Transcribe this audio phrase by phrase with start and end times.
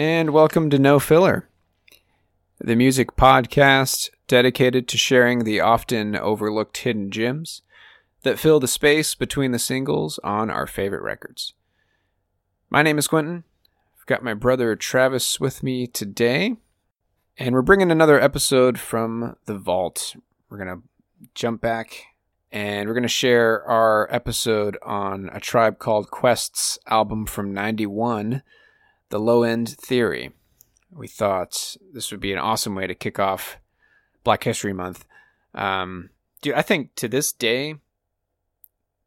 [0.00, 1.46] And welcome to No Filler,
[2.58, 7.60] the music podcast dedicated to sharing the often overlooked hidden gems
[8.22, 11.52] that fill the space between the singles on our favorite records.
[12.70, 13.44] My name is Quentin.
[14.00, 16.56] I've got my brother Travis with me today,
[17.36, 20.16] and we're bringing another episode from the vault.
[20.48, 20.82] We're going to
[21.34, 22.04] jump back
[22.50, 28.42] and we're going to share our episode on a tribe called Quest's album from 91
[29.10, 30.32] the low end theory.
[30.90, 33.58] We thought this would be an awesome way to kick off
[34.24, 35.04] Black History Month.
[35.54, 36.10] Um,
[36.42, 37.76] dude, I think to this day,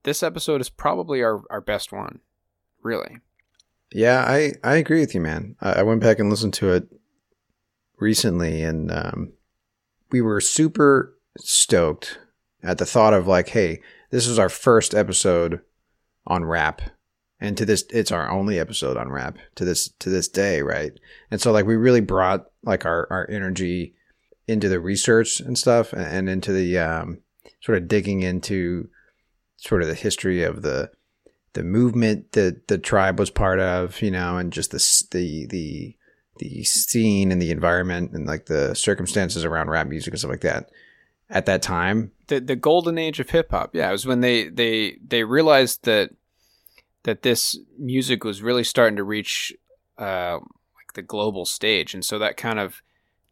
[0.03, 2.19] this episode is probably our, our best one.
[2.81, 3.17] Really.
[3.91, 5.55] Yeah, I, I agree with you, man.
[5.61, 6.87] I, I went back and listened to it
[7.99, 9.33] recently, and um,
[10.11, 12.19] we were super stoked
[12.61, 15.61] at the thought of like, hey, this is our first episode
[16.25, 16.81] on rap
[17.39, 20.93] and to this it's our only episode on rap to this to this day right?
[21.31, 23.95] And so like we really brought like our our energy
[24.47, 27.19] into the research and stuff and, into the um,
[27.61, 28.89] sort of digging into
[29.57, 30.91] sort of the history of the
[31.53, 35.95] the movement that the tribe was part of you know and just the the the
[36.39, 40.41] the scene and the environment and like the circumstances around rap music and stuff like
[40.41, 40.69] that
[41.29, 42.11] at that time.
[42.27, 45.85] The the golden age of hip hop yeah it was when they they they realized
[45.85, 46.11] that
[47.03, 49.53] that this music was really starting to reach
[49.97, 50.39] uh,
[50.75, 52.81] like the global stage, and so that kind of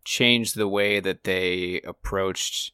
[0.03, 2.71] changed the way that they approached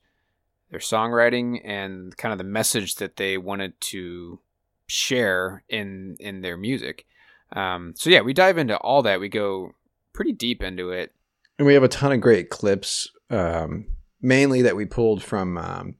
[0.69, 4.39] their songwriting and kind of the message that they wanted to
[4.87, 7.05] share in in their music.
[7.53, 9.19] Um, so yeah, we dive into all that.
[9.19, 9.73] We go
[10.13, 11.13] pretty deep into it,
[11.57, 13.87] and we have a ton of great clips, um,
[14.21, 15.95] mainly that we pulled from um,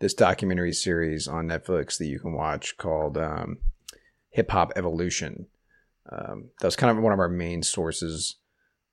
[0.00, 3.58] this documentary series on Netflix that you can watch called um,
[4.30, 5.46] hip hop evolution.
[6.10, 8.36] Um, that was kind of one of our main sources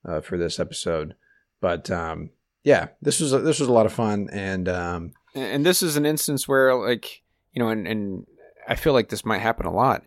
[0.07, 1.15] uh, for this episode.
[1.61, 2.31] But um,
[2.63, 5.97] yeah, this was a, this was a lot of fun, and um, and this is
[5.97, 8.27] an instance where like you know, and, and
[8.67, 10.03] I feel like this might happen a lot,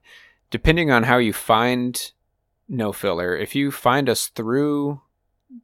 [0.50, 2.12] depending on how you find
[2.68, 3.36] no filler.
[3.36, 5.00] If you find us through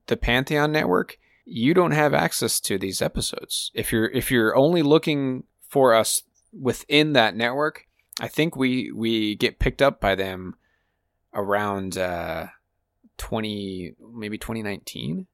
[0.06, 3.70] the Pantheon network, you don't have access to these episodes.
[3.74, 6.22] If you're if you're only looking for us
[6.52, 7.86] within that network,
[8.20, 10.54] I think we we get picked up by them
[11.32, 12.46] around uh,
[13.16, 15.26] twenty maybe twenty nineteen.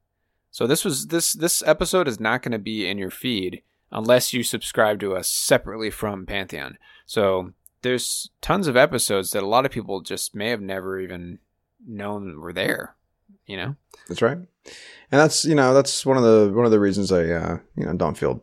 [0.50, 4.32] So this was this this episode is not going to be in your feed unless
[4.32, 6.78] you subscribe to us separately from Pantheon.
[7.06, 7.52] So
[7.82, 11.38] there's tons of episodes that a lot of people just may have never even
[11.86, 12.96] known were there.
[13.46, 13.76] You know,
[14.08, 14.46] that's right, and
[15.10, 17.94] that's you know that's one of the one of the reasons I uh, you know
[17.94, 18.42] don't feel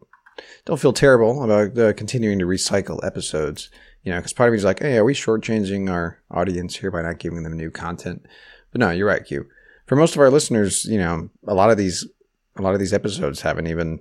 [0.65, 3.69] don't feel terrible about uh, continuing to recycle episodes
[4.07, 6.89] you know, because part of me is like, hey, are we shortchanging our audience here
[6.89, 8.25] by not giving them new content?
[8.71, 9.45] But no, you're right, Q.
[9.85, 12.07] For most of our listeners, you know, a lot of these,
[12.55, 13.99] a lot of these episodes haven't even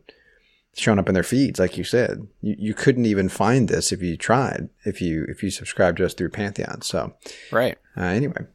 [0.77, 2.25] shown up in their feeds, like you said.
[2.41, 6.07] You, you couldn't even find this if you tried, if you if you subscribed to
[6.07, 6.83] us through Pantheon.
[6.83, 7.13] So,
[7.51, 7.77] right.
[7.97, 8.47] Uh, anyway,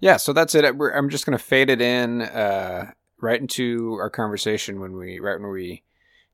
[0.00, 0.18] yeah.
[0.18, 0.76] So that's it.
[0.76, 2.90] We're, I'm just gonna fade it in uh,
[3.22, 5.82] right into our conversation when we right when we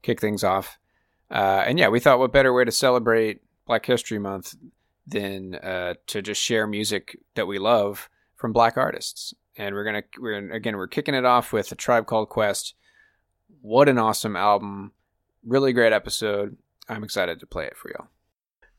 [0.02, 0.76] kick things off.
[1.30, 4.54] Uh, and yeah, we thought what better way to celebrate Black History Month
[5.06, 9.34] than uh, to just share music that we love from black artists.
[9.56, 12.74] And we're gonna we're again we're kicking it off with a tribe called Quest.
[13.62, 14.92] What an awesome album!
[15.44, 16.56] Really great episode.
[16.88, 18.08] I'm excited to play it for y'all.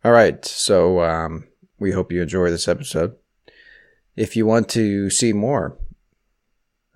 [0.06, 1.48] All right, so um,
[1.80, 3.16] we hope you enjoy this episode.
[4.16, 5.78] If you want to see more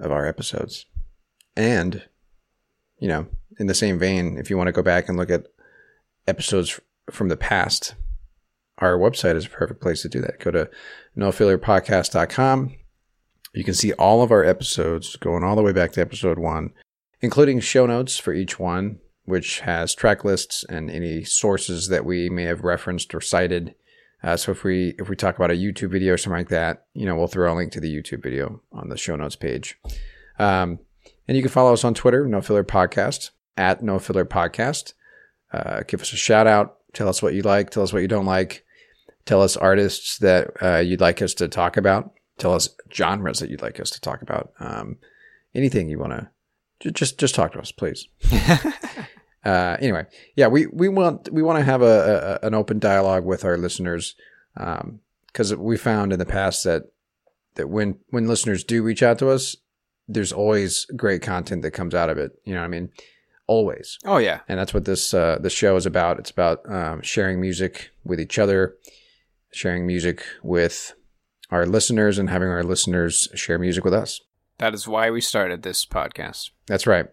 [0.02, 0.86] of our episodes.
[1.56, 2.04] And,
[3.00, 3.28] you know,
[3.60, 5.48] in the same vein, if you want to go back and look at
[6.28, 6.80] episodes
[7.12, 7.96] from the past,
[8.78, 10.40] our website is a perfect place to do that.
[10.40, 10.70] Go to
[11.18, 12.76] nofillerpodcast.com.
[13.54, 16.72] You can see all of our episodes going all the way back to episode one,
[17.20, 22.30] including show notes for each one, which has track lists and any sources that we
[22.30, 23.76] may have referenced or cited.
[24.24, 26.86] Uh, so if we if we talk about a YouTube video or something like that,
[26.94, 29.78] you know, we'll throw a link to the YouTube video on the show notes page.
[30.40, 30.80] Um,
[31.28, 34.94] and you can follow us on Twitter, No Filler Podcast, at No Filler Podcast.
[35.52, 36.78] Uh, give us a shout out.
[36.94, 37.70] Tell us what you like.
[37.70, 38.66] Tell us what you don't like.
[39.26, 42.14] Tell us artists that uh, you'd like us to talk about.
[42.38, 44.52] Tell us genres that you'd like us to talk about.
[44.60, 44.98] Um,
[45.54, 46.30] anything you want
[46.80, 48.08] to, just just talk to us, please.
[49.46, 50.06] uh, anyway,
[50.36, 53.58] yeah, we, we want we want to have a, a, an open dialogue with our
[53.58, 54.16] listeners
[54.56, 56.84] because um, we found in the past that
[57.56, 59.56] that when when listeners do reach out to us,
[60.08, 62.32] there's always great content that comes out of it.
[62.44, 62.90] You know what I mean?
[63.52, 64.00] Always.
[64.06, 64.40] Oh yeah.
[64.48, 66.20] And that's what this uh, this show is about.
[66.20, 68.78] It's about um, sharing music with each other,
[69.52, 70.94] sharing music with
[71.50, 74.22] our listeners, and having our listeners share music with us.
[74.60, 76.52] That is why we started this podcast.
[76.68, 77.08] That's right.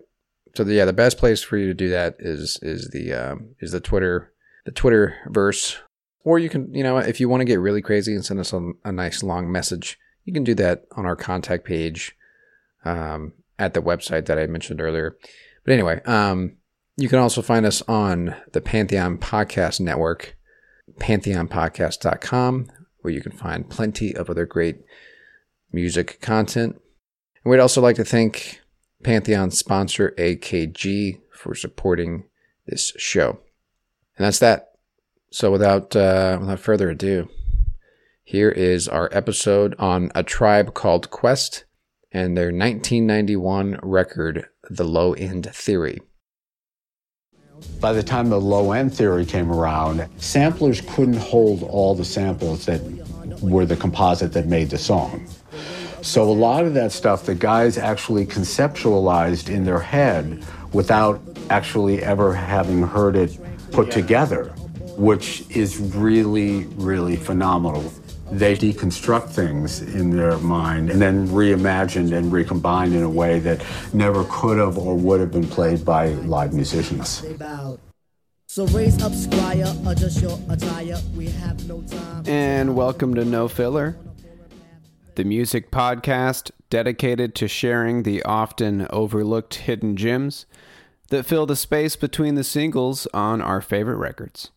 [0.55, 3.57] So the, yeah, the best place for you to do that is is the um,
[3.59, 4.33] is the Twitter
[4.65, 5.79] the Twitter verse,
[6.23, 8.53] or you can you know if you want to get really crazy and send us
[8.53, 12.17] a, a nice long message, you can do that on our contact page
[12.85, 15.17] um, at the website that I mentioned earlier.
[15.69, 16.57] But anyway, um,
[16.97, 20.35] you can also find us on the Pantheon Podcast Network,
[20.99, 22.69] pantheonpodcast.com,
[23.03, 24.79] where you can find plenty of other great
[25.71, 26.81] music content.
[27.45, 28.63] And we'd also like to thank
[29.03, 32.25] Pantheon sponsor AKG for supporting
[32.67, 33.39] this show.
[34.17, 34.71] And that's that.
[35.31, 37.29] So without uh, without further ado,
[38.25, 41.67] here is our episode on a tribe called Quest
[42.11, 46.01] and their 1991 record, The Low End Theory.
[47.81, 52.67] By the time the low end theory came around, samplers couldn't hold all the samples
[52.67, 52.81] that
[53.43, 55.27] were the composite that made the song.
[56.03, 61.21] So a lot of that stuff the guys actually conceptualized in their head without
[61.51, 63.39] actually ever having heard it
[63.73, 64.45] put together,
[64.97, 67.93] which is really, really phenomenal.
[68.31, 73.65] They deconstruct things in their mind and then reimagined and recombined in a way that
[73.95, 77.25] never could have or would have been played by live musicians.
[78.47, 80.99] So raise up, squire, adjust your attire.
[81.17, 82.25] We have no time.
[82.27, 83.97] And welcome to No Filler,
[85.15, 90.45] the music podcast dedicated to sharing the often overlooked hidden gems
[91.09, 94.51] that fill the space between the singles on our favorite records.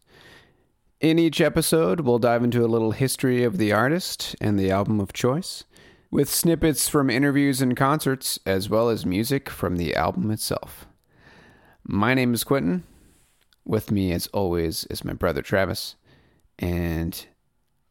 [1.01, 4.99] In each episode, we'll dive into a little history of the artist and the album
[4.99, 5.63] of choice,
[6.11, 10.85] with snippets from interviews and concerts, as well as music from the album itself.
[11.83, 12.83] My name is Quentin.
[13.65, 15.95] With me, as always, is my brother Travis,
[16.59, 17.25] and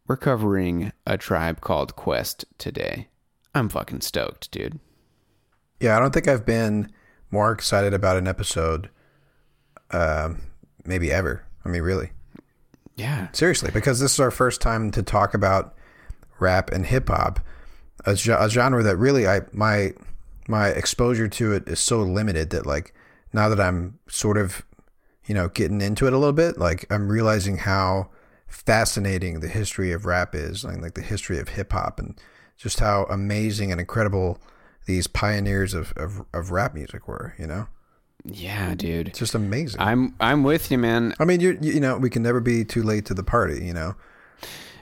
[0.06, 3.08] we're covering a tribe called Quest today.
[3.56, 4.78] I'm fucking stoked, dude.
[5.80, 6.92] Yeah, I don't think I've been
[7.32, 8.88] more excited about an episode,
[9.90, 10.42] um,
[10.84, 11.44] maybe ever.
[11.64, 12.12] I mean, really.
[12.96, 13.28] Yeah.
[13.32, 15.75] Seriously, because this is our first time to talk about
[16.38, 17.40] rap and hip hop,
[18.04, 19.92] a, a, genre that really I my
[20.48, 22.94] my exposure to it is so limited that like
[23.32, 24.65] now that I'm sort of
[25.26, 28.10] you know getting into it a little bit, like I'm realizing how
[28.46, 32.20] fascinating the history of rap is, like, like the history of hip hop, and
[32.56, 34.38] just how amazing and incredible
[34.86, 37.34] these pioneers of, of, of rap music were.
[37.38, 37.69] You know.
[38.24, 39.08] Yeah, dude.
[39.08, 39.81] It's just amazing.
[39.81, 41.15] I'm I'm with you, man.
[41.19, 43.72] I mean, you you know, we can never be too late to the party, you
[43.72, 43.94] know.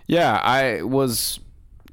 [0.07, 1.39] Yeah, I was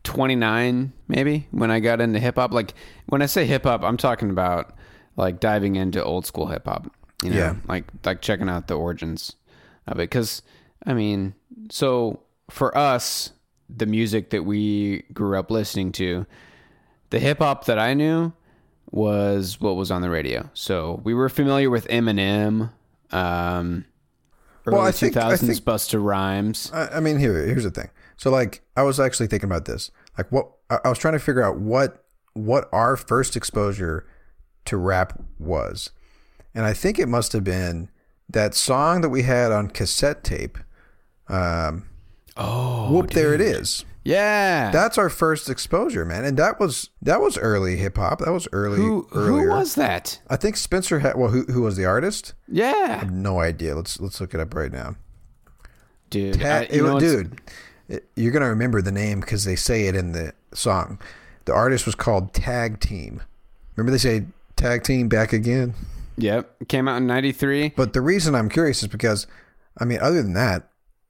[0.03, 2.53] 29 maybe when I got into hip hop.
[2.53, 2.73] Like
[3.07, 4.73] when I say hip hop, I'm talking about
[5.17, 6.87] like diving into old school hip hop.
[7.23, 7.55] You know, Yeah.
[7.67, 9.35] like like checking out the origins
[9.87, 10.09] of it.
[10.09, 10.41] Because
[10.85, 11.35] I mean,
[11.69, 13.31] so for us,
[13.69, 16.25] the music that we grew up listening to,
[17.09, 18.33] the hip hop that I knew
[18.95, 20.49] was what was on the radio.
[20.53, 22.71] So we were familiar with Eminem,
[23.11, 23.85] um,
[24.65, 26.71] early Well, I think- 2000s I think- Busta Rhymes.
[26.73, 27.89] I, I mean, here here's the thing.
[28.15, 29.91] So like, I was actually thinking about this.
[30.17, 32.01] Like, what I, I was trying to figure out what
[32.33, 34.05] what our first exposure
[34.65, 35.91] to rap was,
[36.55, 37.89] and I think it must have been
[38.29, 40.57] that song that we had on cassette tape.
[41.27, 41.87] Um,
[42.37, 43.11] oh, whoop!
[43.11, 43.83] There it is.
[44.05, 44.71] Yeah.
[44.71, 48.19] That's our first exposure, man, and that was that was early hip hop.
[48.19, 48.77] That was early.
[48.77, 49.49] who earlier.
[49.49, 50.21] who was that?
[50.29, 51.17] I think Spencer had.
[51.17, 52.33] Well, who who was the artist?
[52.47, 53.75] Yeah, I have No idea.
[53.75, 54.95] Let's let's look it up right now.
[56.09, 56.39] dude.
[56.39, 57.41] Ta- I- you know, dude,
[57.89, 60.99] it- you're gonna remember the name because they say it in the song.
[61.45, 63.21] The artist was called Tag Team.
[63.75, 65.73] Remember they say tag team back again?
[66.17, 66.69] Yep.
[66.69, 67.73] Came out in 93.
[67.75, 69.27] But the reason I'm curious is because,
[69.77, 70.69] I mean, other than that,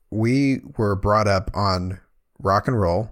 [0.09, 1.99] we were brought up on
[2.39, 3.11] rock and roll,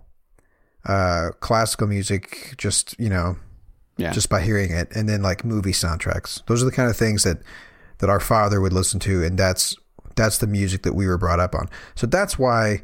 [0.85, 3.37] uh, classical music, just, you know,
[3.97, 4.11] Yeah.
[4.11, 6.41] just by hearing it, and then like movie soundtracks.
[6.47, 7.39] Those are the kind of things that
[7.99, 9.75] that our father would listen to, and that's
[10.15, 11.69] that's the music that we were brought up on.
[11.95, 12.81] So that's why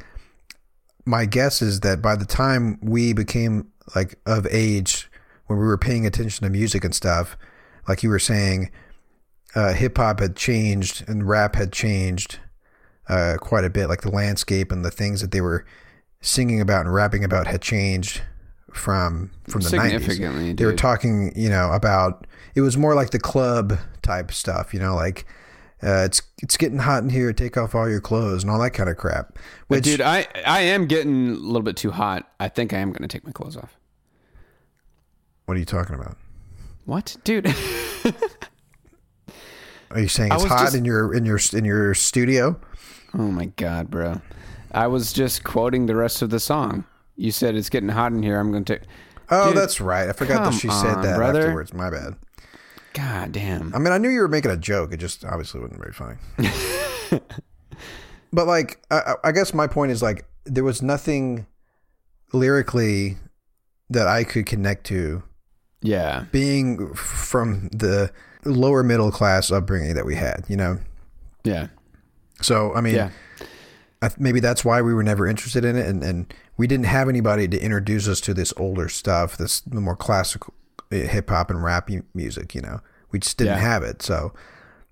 [1.06, 5.10] my guess is that by the time we became like of age,
[5.48, 7.36] when we were paying attention to music and stuff,
[7.88, 8.70] like you were saying,
[9.56, 12.38] uh, hip hop had changed and rap had changed
[13.10, 13.88] uh, quite a bit.
[13.90, 15.66] Like the landscape and the things that they were
[16.22, 18.22] singing about and rapping about had changed
[18.74, 20.58] from from the Significantly, 90s.
[20.58, 24.80] They were talking, you know, about it was more like the club type stuff, you
[24.80, 25.26] know, like
[25.82, 27.32] uh, it's it's getting hot in here.
[27.34, 29.38] Take off all your clothes and all that kind of crap.
[29.70, 32.30] But Which, dude, I I am getting a little bit too hot.
[32.40, 33.78] I think I am going to take my clothes off.
[35.46, 36.18] what are you talking about?
[36.86, 37.48] What, dude?
[39.92, 42.60] Are you saying it's hot just- in your in your in your studio?
[43.16, 44.22] oh my god, bro.
[44.72, 46.86] I was just quoting the rest of the song.
[47.16, 48.40] You said it's getting hot in here.
[48.40, 48.88] I'm going to take.
[49.30, 50.10] Oh, Dude, that's right.
[50.10, 51.42] I forgot that she said that brother.
[51.42, 51.74] afterwards.
[51.74, 52.16] My bad.
[52.94, 53.74] God damn.
[53.76, 54.92] I mean, I knew you were making a joke.
[54.94, 56.18] It just obviously wasn't very funny.
[58.34, 61.46] but like, I, I- I guess my point is like, there was nothing
[62.34, 63.18] lyrically
[63.90, 65.24] that I could connect to,
[65.82, 66.26] Yeah.
[66.32, 68.12] being from the
[68.46, 70.46] lower middle class upbringing that we had.
[70.48, 70.80] You know,
[71.44, 71.68] Yeah.
[72.42, 73.10] so I mean, Yeah.
[74.18, 77.48] Maybe that's why we were never interested in it, and, and we didn't have anybody
[77.50, 80.54] to introduce us to this older stuff, this more classical
[80.92, 82.56] uh, hip hop and rap music.
[82.56, 82.80] You know,
[83.12, 83.60] we just didn't Yeah.
[83.60, 84.34] have it, so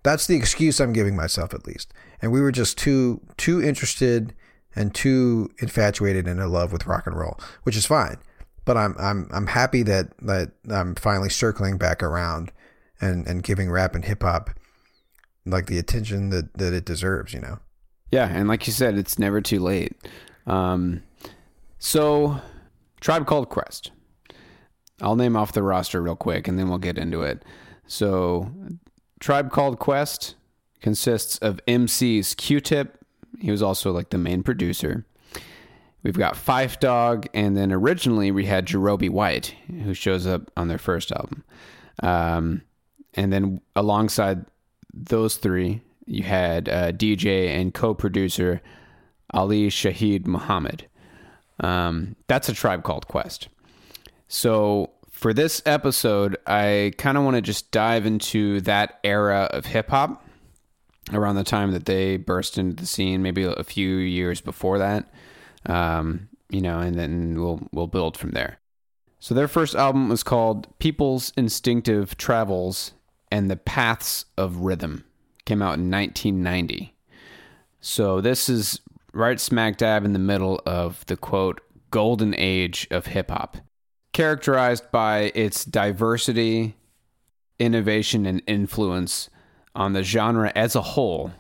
[0.04, 1.94] that's the excuse I'm giving myself at least.
[2.22, 4.34] And we were just too too interested
[4.76, 8.18] and too infatuated and in love with rock and roll, which is fine.
[8.66, 12.52] But I'm I'm I'm happy that that I'm finally circling back around
[13.00, 14.50] and and giving rap and hip hop
[15.46, 17.34] like the attention that that it deserves.
[17.34, 17.60] You know.
[18.12, 19.94] Yeah, and like you said, it's never too late.
[20.46, 21.04] Um,
[21.80, 22.40] so,
[23.02, 23.92] Tribe Called Quest.
[25.02, 27.44] I'll name off the roster real quick, and then we'll get into it.
[27.86, 28.50] So,
[29.20, 30.36] Tribe Called Quest
[30.82, 32.98] consists of MCs Q-Tip.
[33.40, 35.06] He was also like the main producer.
[36.04, 40.68] We've got Phife Dawg, and then originally we had Jarobi White, who shows up on
[40.68, 41.44] their first album.
[42.02, 42.62] Um,
[43.16, 44.46] and then alongside
[44.94, 48.62] those three, you had uh, DJ and co-producer
[49.34, 50.88] Ali Shaheed Muhammad.
[51.60, 53.50] Um, that's a tribe called Quest.
[54.28, 59.66] So for this episode, I kind of want to just dive into that era of
[59.66, 60.24] hip hop
[61.12, 65.12] around the time that they burst into the scene, maybe a few years before that.
[65.66, 68.60] Um, you know, and then we'll we'll build from there.
[69.20, 72.94] So their first album was called People's Instinctive Travels
[73.32, 75.04] and the Paths of Rhythm.
[75.48, 76.94] Came out in 1990.
[77.80, 78.82] So this is
[79.14, 83.56] right smack dab in the middle of the quote golden age of hip hop,
[84.12, 86.76] characterized by its diversity,
[87.60, 89.30] innovation, and influence
[89.74, 91.32] on the genre as a whole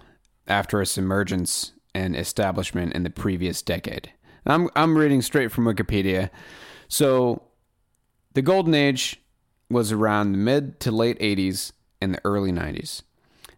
[0.48, 4.14] after its emergence and establishment in the previous decade.
[4.46, 6.30] I'm I'm reading straight from Wikipedia.
[6.88, 7.44] So
[8.36, 9.22] the golden age
[9.70, 13.02] was around the mid to late 80s and the early 90s.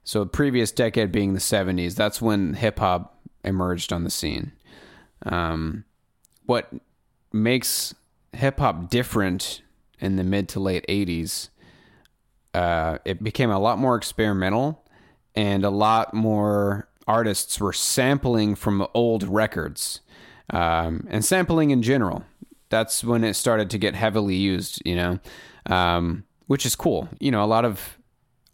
[0.10, 4.54] So previous decade being the 70s, that's when hip hop emerged on the scene.
[5.24, 5.86] Um,
[6.48, 6.74] what
[7.32, 7.94] makes
[8.34, 9.62] hip hop different
[10.00, 11.50] in the mid to late 80s,
[12.56, 14.84] uh, it became a lot more experimental
[15.36, 20.02] and a lot more artists were sampling from old records
[20.50, 22.24] um, and sampling in general.
[22.70, 25.20] That's when it started to get heavily used, you know,
[25.68, 27.10] um, which is cool.
[27.20, 27.99] You know, a lot of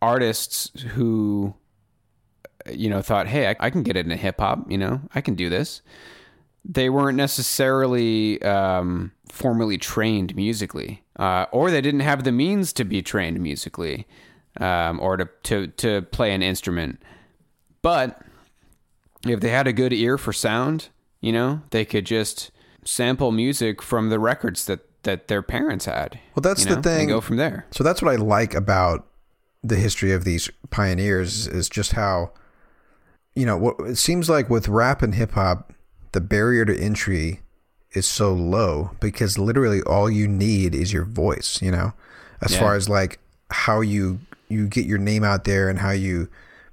[0.02, 1.54] artists who,
[2.72, 5.36] you know, thought, hey, I, I can get into hip hop, you know, I can
[5.36, 5.82] do this.
[6.64, 12.84] They weren't necessarily um, formally trained musically, uh, or they didn't have the means to
[12.84, 14.08] be trained musically
[14.60, 17.02] um, or to, to, to play an instrument.
[17.82, 18.20] But
[19.26, 20.90] if they had a good ear for sound,
[21.22, 22.52] you know, they could just
[22.84, 26.20] sample music from the records that, that their parents had.
[26.36, 27.02] Well, that's you the thing.
[27.02, 27.66] And go from there.
[27.72, 29.08] So that's what I like about
[29.68, 32.32] the history of these pioneers is just how,
[33.36, 35.74] you know, what it seems like with rap and hip hop,
[36.12, 37.42] the barrier to entry
[37.94, 41.94] is so low because literally all you need is your voice, you know,
[42.42, 42.60] as Yeah.
[42.60, 43.20] far as like
[43.50, 46.28] how you you get your name out there and how you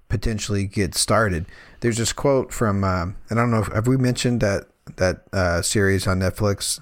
[0.09, 1.47] potentially get started.
[1.81, 5.23] There's this quote from, um, and I don't know if have we mentioned that that
[5.33, 6.81] uh, series on Netflix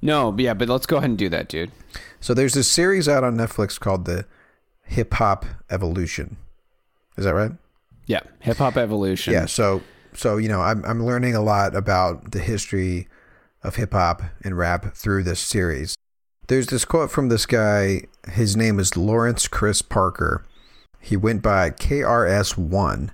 [0.00, 1.70] No, but yeah, but let's go ahead and do that, dude.
[2.20, 4.24] So there's this series out on Netflix called the
[4.84, 6.36] Hip Hop Evolution.
[7.16, 7.52] Is that right?
[8.06, 9.32] Yeah, hip hop evolution.
[9.32, 9.46] Yeah.
[9.46, 9.82] So
[10.14, 13.08] so you know I'm I'm learning a lot about the history
[13.62, 15.94] of hip hop and rap through this series.
[16.48, 18.02] There's this quote from this guy.
[18.30, 20.44] His name is Lawrence Chris Parker.
[21.00, 23.12] He went by KRS One,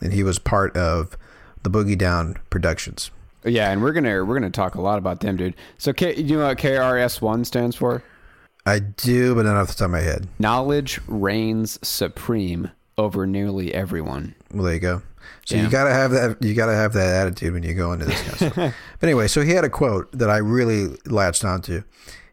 [0.00, 1.16] and he was part of
[1.62, 3.10] the Boogie Down Productions.
[3.44, 5.54] Yeah, and we're gonna we're gonna talk a lot about them, dude.
[5.78, 8.02] So, K, you know what KRS One stands for?
[8.66, 10.26] I do, but not off the top of my head.
[10.38, 14.34] Knowledge reigns supreme over nearly everyone.
[14.52, 15.02] Well, there you go.
[15.44, 15.62] So Yeah.
[15.62, 16.42] you gotta have that.
[16.42, 18.74] You gotta have that attitude when you go into this kind of stuff.
[19.00, 21.82] But anyway, so he had a quote that I really latched onto.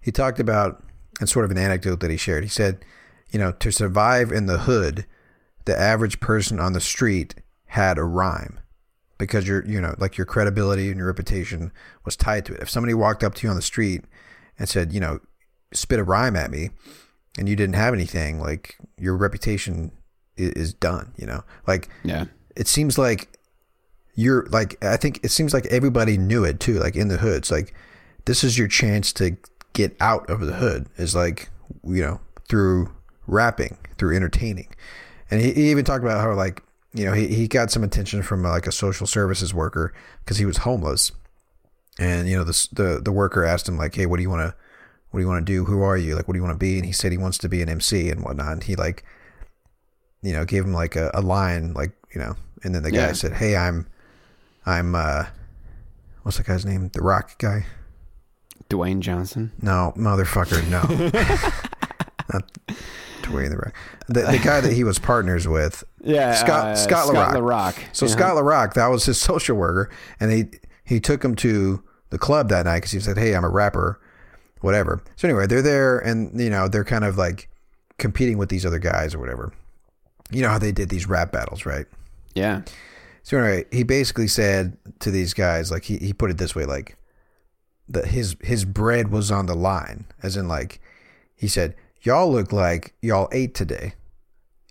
[0.01, 0.83] He talked about,
[1.19, 2.43] and sort of an anecdote that he shared.
[2.43, 2.83] He said,
[3.31, 5.05] you know, to survive in the hood,
[5.65, 7.35] the average person on the street
[7.67, 8.59] had a rhyme
[9.17, 11.71] because your, you know, like your credibility and your reputation
[12.05, 12.61] was tied to it.
[12.61, 14.03] If somebody walked up to you on the street
[14.59, 15.19] and said, you know,
[15.75, 16.69] spit a rhyme at me,
[17.37, 19.91] and you didn't have anything, like your reputation
[20.37, 21.13] is, is done.
[21.17, 22.25] You know, like Yeah.
[22.55, 23.29] it seems like
[24.15, 27.49] you're like I think it seems like everybody knew it too, like in the hoods.
[27.51, 27.73] Like
[28.25, 29.37] this is your chance to
[29.73, 31.49] get out of the hood is like
[31.83, 32.91] you know through
[33.27, 34.67] rapping, through entertaining,
[35.31, 36.61] and he, he even talked about how like
[36.93, 40.45] you know he, he got some attention from like a social services worker because he
[40.45, 41.11] was homeless,
[41.97, 44.41] and you know the the the worker asked him like, hey, what do you want
[44.47, 44.55] to
[45.13, 45.63] what do you want to do?
[45.65, 46.15] Who are you?
[46.15, 46.77] Like, what do you want to be?
[46.77, 48.51] And he said he wants to be an MC and whatnot.
[48.51, 49.05] And he like
[50.23, 53.07] you know, gave him like a, a line, like, you know, and then the guy
[53.07, 53.11] Yeah.
[53.11, 53.85] said, Hey, I'm,
[54.65, 55.25] I'm, uh,
[56.21, 56.89] what's the guy's name?
[56.93, 57.65] The rock guy?
[58.69, 59.51] Dwayne Johnson.
[59.61, 60.79] No, motherfucker, no.
[62.33, 62.49] Not
[63.21, 63.73] Dwayne the Rock.
[64.07, 65.83] The, the guy that he was partners with.
[66.01, 67.73] Yeah, Scott, uh, Scott Scott LaRock.
[67.75, 67.83] LaRock.
[67.91, 68.11] So Yeah.
[68.13, 69.89] Scott LaRock, that was his social worker.
[70.21, 70.45] And he,
[70.85, 73.99] he took him to the club that night because he said, Hey, I'm a rapper,
[74.63, 75.03] whatever.
[75.17, 77.49] So anyway, they're there and, you know, they're kind of like
[77.97, 79.51] competing with these other guys or whatever.
[80.31, 81.85] You know how they did these rap battles, right?
[82.33, 82.61] Yeah.
[83.23, 86.65] So anyway, he basically said to these guys, like he, he put it this way,
[86.65, 86.97] like
[87.89, 90.79] that his his bread was on the line, as in like
[91.35, 93.93] he said, y'all look like y'all ate today.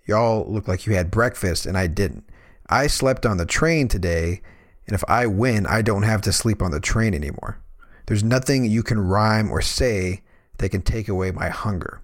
[0.06, 2.24] Y'all look like you had breakfast and I didn't.
[2.68, 4.40] I slept on the train today,
[4.86, 7.61] and if I win, I don't have to sleep on the train anymore.
[8.06, 10.22] There's nothing you can rhyme or say
[10.58, 12.00] that can take away my hunger.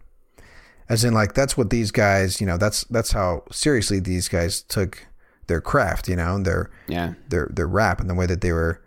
[0.88, 4.62] As in like that's what these guys, you know, that's that's how seriously these guys
[4.62, 5.06] took
[5.46, 7.14] their craft, you know, and their Yeah.
[7.28, 8.80] their their rap and the way that they were,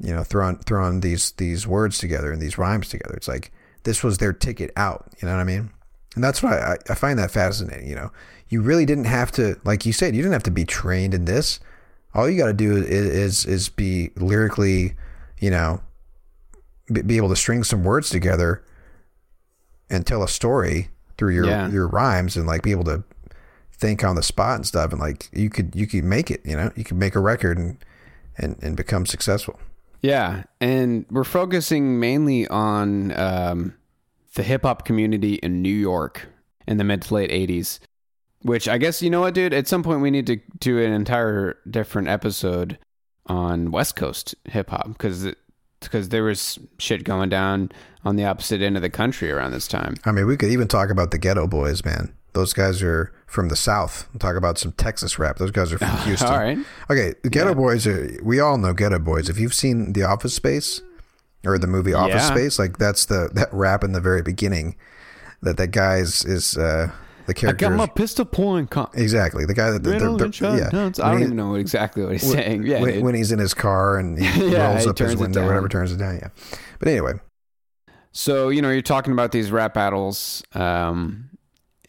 [0.00, 3.14] you know, throwing throwing these these words together and these rhymes together.
[3.14, 5.12] It's like this was their ticket out.
[5.20, 5.70] You know what I mean?
[6.14, 7.88] And that's why I, I find that fascinating.
[7.88, 8.12] You know,
[8.48, 11.24] you really didn't have to, like you said, you didn't have to be trained in
[11.26, 11.60] this.
[12.14, 14.94] All you got to do is, is is be lyrically,
[15.40, 15.82] you know,
[16.92, 18.62] be, able to string some words together
[19.90, 21.70] and tell a story through your Yeah.
[21.70, 23.04] your rhymes and like be able to
[23.72, 26.56] think on the spot and stuff and like you could you could make it you
[26.56, 27.76] know you could make a record and
[28.36, 29.58] and, and become successful
[30.02, 33.74] Yeah, and we're focusing mainly on um,
[34.34, 36.26] the hip hop community in New York
[36.66, 37.78] in the mid to late '80s.
[38.42, 39.54] Which I guess you know what, dude.
[39.54, 42.76] At some point, we need to do an entire different episode
[43.26, 45.26] on West Coast hip hop because
[45.84, 47.70] because there was shit going down
[48.04, 49.94] on the opposite end of the country around this time.
[50.04, 53.48] i mean we could even talk about the Geto Boys man those guys are from
[53.48, 56.58] the south talk about some texas rap those guys are from houston All right.
[56.90, 60.34] okay the Geto Boys are we all know Geto Boys if you've seen the office
[60.34, 60.80] space
[61.44, 62.34] or the movie office Yeah.
[62.34, 64.76] space like that's the that rap in the very beginning
[65.42, 66.90] that that guy's is uh
[67.26, 68.70] the I character got is- my pistol point.
[68.70, 70.68] Con- exactly the guy that the, the, Riddle the- and shot yeah.
[70.68, 72.62] I don't he- even know exactly what he's when, saying.
[72.66, 75.68] Yeah, when, when he's in his car and he Yeah, rolls up his window, whatever,
[75.68, 76.16] turns it down.
[76.16, 76.28] Yeah,
[76.78, 77.12] but anyway,
[78.12, 81.30] So, you know, you're talking about these rap battles, um,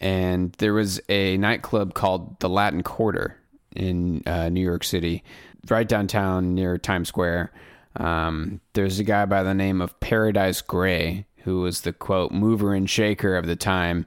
[0.01, 3.37] and there was a nightclub called the Latin Quarter
[3.75, 5.23] in uh, New York City,
[5.69, 7.51] right downtown near Times Square.
[7.97, 12.73] Um, there's a guy by the name of Paradise Gray who was the quote mover
[12.73, 14.05] and shaker of the time.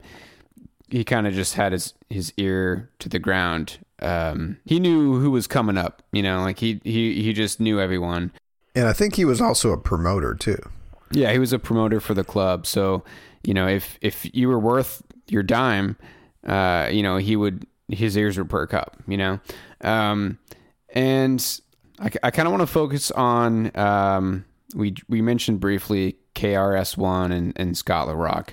[0.91, 3.79] He kind of just had his, his ear to the ground.
[4.01, 7.81] Um, he knew who was coming up, you know, like he, he, he just knew
[7.81, 8.33] everyone.
[8.75, 10.59] and I think he was also a promoter too.
[11.11, 12.67] Yeah, he was a promoter for the club.
[12.67, 13.03] So,
[13.43, 15.97] you know, if if you were worth your dime,
[16.47, 18.97] uh, you know, he would his ears would perk up.
[19.07, 19.41] You know,
[19.81, 20.39] um,
[20.91, 21.61] and
[21.99, 27.33] I, I kind of want to focus on um, we we mentioned briefly KRS One
[27.33, 28.51] and and Scott LaRock.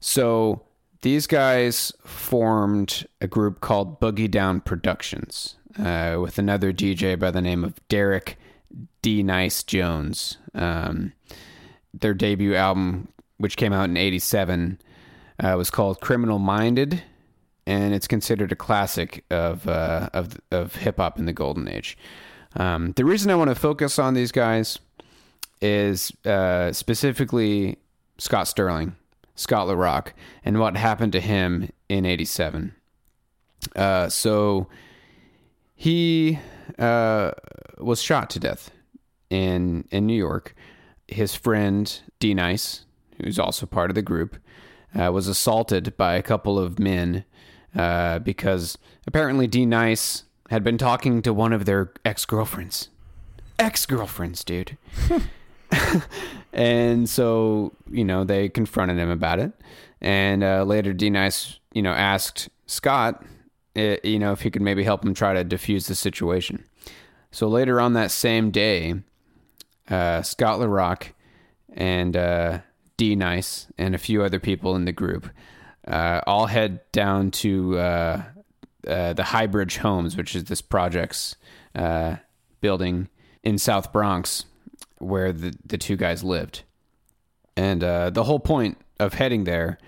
[0.00, 0.65] So
[1.06, 7.40] these guys formed a group called Boogie Down Productions uh, with another DJ by the
[7.40, 8.36] name of Derek
[9.02, 10.38] D Nice Jones.
[10.52, 11.12] Um,
[11.94, 14.80] their debut album, which came out in '87,
[15.38, 17.04] uh, was called "Criminal Minded,"
[17.68, 21.96] and it's considered a classic of uh, of of hip hop in the golden age.
[22.56, 24.80] Um, the reason I want to focus on these guys
[25.62, 27.78] is uh, specifically
[28.18, 28.96] Scott Sterling,
[29.36, 30.08] Scott LaRock,
[30.44, 32.74] and what happened to him in '87.
[33.74, 34.66] Uh, so
[35.74, 36.38] he
[36.78, 37.32] uh,
[37.78, 38.70] was shot to death
[39.30, 40.54] in in New York.
[41.06, 42.84] His friend D Nice,
[43.22, 44.36] who's also part of the group,
[44.98, 47.24] uh, was assaulted by a couple of men
[47.76, 52.88] uh, because apparently D Nice had been talking to one of their ex girlfriends.
[53.58, 54.76] Ex girlfriends, dude.
[56.52, 59.52] and so you know they confronted him about it,
[60.00, 63.24] and uh, later D Nice you know asked Scott,
[63.76, 66.64] uh, you know if he could maybe help him try to defuse the situation.
[67.30, 68.94] So later on that same day,
[69.88, 71.12] uh, Scott LaRock
[71.72, 72.60] and uh,
[72.96, 75.28] D Nice and a few other people in the group
[75.86, 78.22] uh, all head down to uh,
[78.86, 81.36] uh, the Highbridge Homes, which is this project's
[81.74, 82.16] uh,
[82.60, 83.08] building
[83.42, 84.44] in South Bronx
[84.98, 86.62] where the, the two guys lived.
[87.56, 89.78] And uh, the whole point of heading there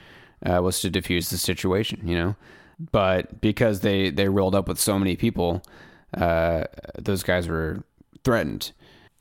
[0.44, 2.36] uh, was to defuse the situation, you know?
[2.92, 5.62] But because they, they rolled up with so many people,
[6.16, 6.64] uh,
[6.98, 7.82] those guys were
[8.24, 8.72] threatened.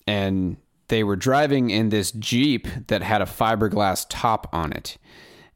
[0.06, 4.98] And they were driving in this Jeep that had a fiberglass top on it.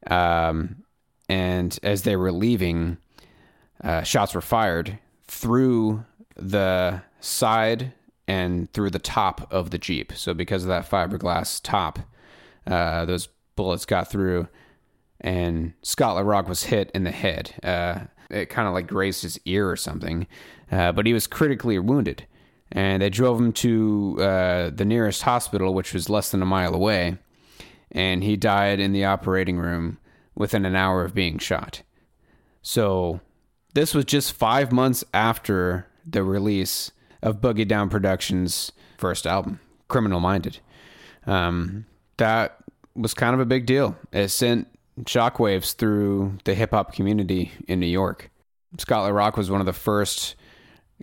[0.08, 0.84] Um,
[1.28, 2.98] and as they were leaving,
[3.82, 6.04] uh, shots were fired through
[6.36, 7.92] the side
[8.32, 10.12] and through the top of the Jeep.
[10.14, 11.98] So because of that fiberglass top,
[12.66, 14.48] uh, those bullets got through,
[15.20, 17.54] and Scott LaRock was hit in the head.
[17.62, 20.26] Uh, it kind of like grazed his ear or something,
[20.70, 22.26] uh, but he was critically wounded.
[22.74, 26.74] And they drove him to uh, the nearest hospital, which was less than a mile
[26.74, 27.18] away,
[27.90, 29.98] and he died in the operating room
[30.34, 31.82] within an hour of being shot.
[32.62, 33.20] So
[33.74, 40.20] this was just five months after the release of Boogie Down Productions' first album, Criminal
[40.20, 40.58] Minded.
[41.26, 42.56] Um, that
[42.94, 43.96] was kind of a big deal.
[44.12, 44.68] It sent
[45.00, 48.30] shockwaves through the hip hop community in New York.
[48.78, 50.34] Scott LaRock was one of the first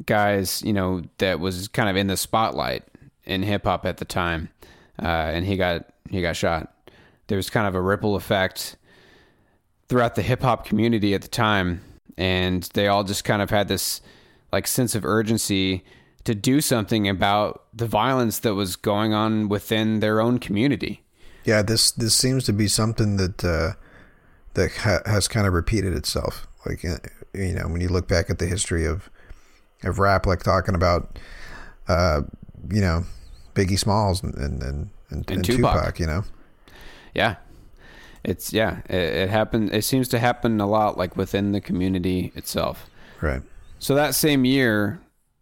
[0.05, 2.83] guys, you know, that was kind of in the spotlight
[3.25, 4.49] in hip hop at the time,
[5.01, 6.73] uh, and he got he got shot.
[7.27, 8.75] There was kind of a ripple effect
[9.87, 11.81] throughout the hip hop community at the time,
[12.17, 14.01] and they all just kind of had this
[14.51, 15.83] like sense of urgency
[16.23, 21.03] to do something about the violence that was going on within their own community.
[21.45, 23.73] Yeah, this this seems to be something that uh,
[24.53, 26.47] that ha- has kind of repeated itself.
[26.65, 26.97] Like uh,
[27.33, 29.09] you know, when you look back at the history of
[29.83, 31.17] of rap, like talking about
[31.87, 32.21] uh,
[32.69, 33.03] you know
[33.55, 35.73] Biggie Smalls and and and, and, and Tupac.
[35.73, 36.23] Tupac, you know.
[37.15, 37.37] Yeah,
[38.23, 39.73] it's yeah, it, it happened.
[39.73, 42.89] It seems to happen a lot, like within the community itself.
[43.21, 43.41] Right.
[43.79, 44.99] So that same year,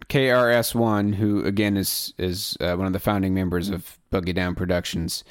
[0.09, 4.55] KRS One, who again is is uh, one of the founding members of Boogie Down
[4.55, 5.23] Productions,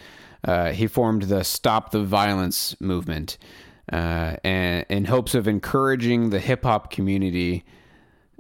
[0.44, 3.38] uh, he formed the Stop the Violence movement,
[3.92, 7.64] uh, and in hopes of encouraging the hip hop community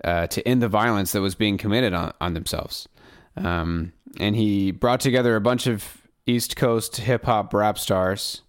[0.04, 2.86] uh, to end the violence that was being committed on, on themselves.
[3.36, 8.42] Um, and he brought together a bunch of East Coast hip hop rap stars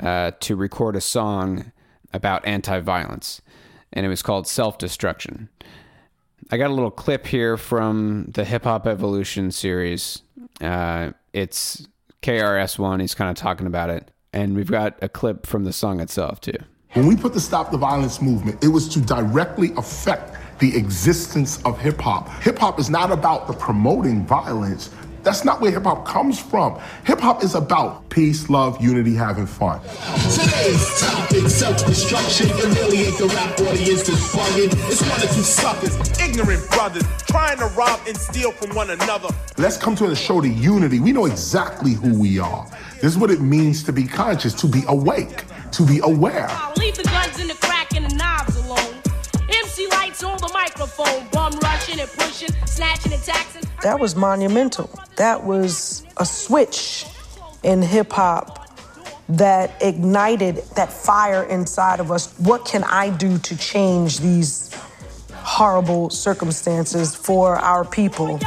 [0.00, 1.72] uh, to record a song
[2.12, 3.42] about anti violence,
[3.92, 5.48] and it was called Self Destruction.
[6.50, 10.22] I got a little clip here from the Hip Hop Evolution series.
[10.60, 11.86] Uh, it's
[12.22, 13.00] KRS1.
[13.00, 14.10] He's kind of talking about it.
[14.32, 16.56] And we've got a clip from the song itself, too.
[16.92, 21.62] When we put the Stop the Violence movement, it was to directly affect the existence
[21.64, 22.28] of hip hop.
[22.42, 24.90] Hip hop is not about the promoting violence,
[25.22, 26.80] that's not where hip hop comes from.
[27.04, 29.80] Hip hop is about peace, love, unity, having fun.
[30.30, 34.72] Today's topic, self-destruction, humiliate the rap audience is bugging.
[34.90, 39.28] It's one of you suckers, ignorant brothers, trying to rob and steal from one another.
[39.58, 41.00] Let's come to the show the unity.
[41.00, 42.66] We know exactly who we are.
[43.00, 46.50] This is what it means to be conscious, to be awake, to be aware.
[46.76, 48.41] Leave the guns and the crack and the knives alone.
[49.82, 53.62] MC Lyte on the microphone, bum rushing and pushing, snatching and taxing.
[53.82, 54.90] That was monumental.
[55.16, 57.06] That was a switch
[57.62, 58.58] in hip hop
[59.28, 62.36] that ignited that fire inside of us.
[62.38, 64.72] What can I do to change these
[65.32, 68.38] horrible circumstances for our people?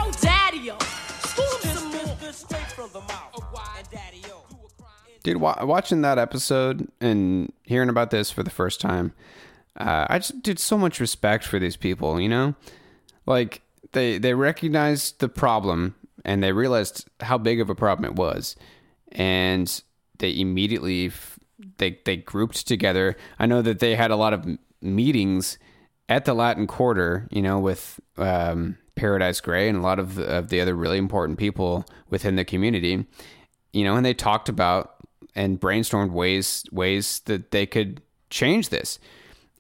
[5.24, 9.14] Dude, watching that episode and hearing about this for the first time,
[9.78, 12.56] uh, I just did so much respect for these people, you know?
[13.26, 13.62] Like,
[13.94, 18.56] they, they recognized the problem and they realized how big of a problem it was.
[19.12, 19.82] and
[20.18, 21.40] they immediately f-
[21.78, 23.16] they they grouped together.
[23.40, 24.46] I know that they had a lot of
[24.82, 25.58] meetings
[26.10, 30.26] at the Latin Quarter, you know, with um, Paradise Gray and a lot of the,
[30.26, 33.06] of the other really important people within the community,
[33.74, 34.96] you know, and they talked about
[35.36, 39.00] and brainstormed ways ways that they could change this,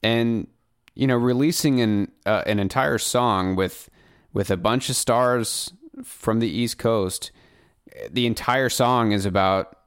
[0.05, 0.47] and
[0.93, 3.89] you know, releasing an uh, an entire song with
[4.33, 7.31] with a bunch of stars from the East Coast.
[8.11, 9.77] The entire song is about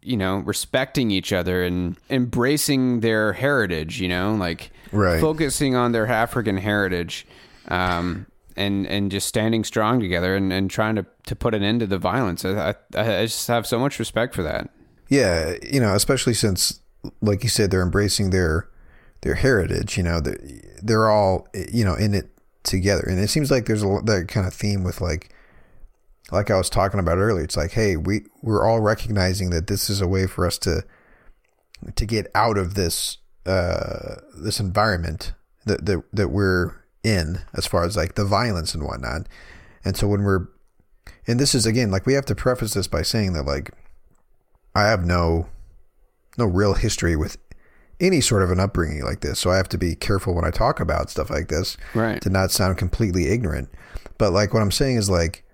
[0.00, 4.00] you know respecting each other and embracing their heritage.
[4.00, 5.20] You know, like Right.
[5.20, 7.26] focusing on their African heritage.
[7.68, 11.78] Um, and, and just standing strong together and, and trying to, to put an end
[11.78, 12.44] to the violence.
[12.44, 14.70] I, I, I just have so much respect for that.
[15.08, 16.80] Yeah, you know, especially since,
[17.20, 18.68] like you said, they're embracing their
[19.22, 19.96] their heritage.
[19.96, 20.40] You know, they're,
[20.82, 22.30] they're all you know in it
[22.62, 25.34] together, and it seems like there's a that kind of theme with like,
[26.30, 27.44] like I was talking about earlier.
[27.44, 30.84] It's like, hey, we we're all recognizing that this is a way for us to
[31.94, 35.32] to get out of this uh this environment
[35.64, 39.28] that that that we're in, as far as like the violence and whatnot.
[39.84, 40.48] And so when we're
[41.26, 43.70] and this is again like we have to preface this by saying that like
[44.74, 45.48] I have no
[46.36, 47.36] no real history with
[48.00, 50.50] any sort of an upbringing like this, so I have to be careful when I
[50.50, 52.20] talk about stuff like this, Right.
[52.22, 53.68] To not sound completely ignorant.
[54.18, 55.44] But like what I'm saying is like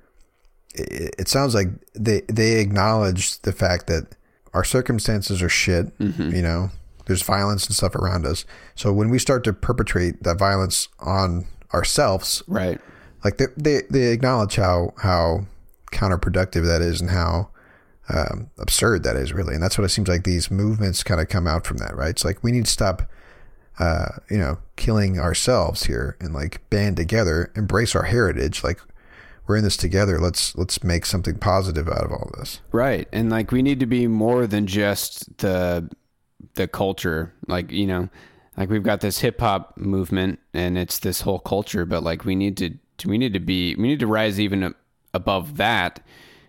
[0.75, 4.15] it, it sounds like they they acknowledge the fact that
[4.53, 5.97] our circumstances are shit.
[5.99, 6.31] Mm-hmm.
[6.35, 6.71] You know,
[7.07, 8.45] there's violence and stuff around us.
[8.75, 12.81] So when we start to perpetrate that violence on ourselves, Right.
[13.25, 15.47] like they they, they acknowledge how how
[15.93, 17.49] counterproductive that is and how
[18.09, 19.55] um, absurd that is really.
[19.55, 22.11] And that's what it seems like these movements kind of come out from that right?
[22.11, 23.03] It's like we need to stop
[23.79, 28.63] uh, you know killing ourselves here and like band together embrace our heritage.
[28.63, 28.81] Like
[29.47, 30.19] we're in this together.
[30.19, 32.61] Let's let's make something positive out of all this.
[32.73, 33.09] Right.
[33.13, 35.91] And like we need to be more than just the
[36.55, 37.35] the culture.
[37.47, 38.09] Like, you know,
[38.57, 42.35] like we've got this hip hop movement and it's this whole culture, but like we
[42.35, 42.71] need to
[43.05, 44.75] we need to be we need to rise even
[45.13, 46.01] above that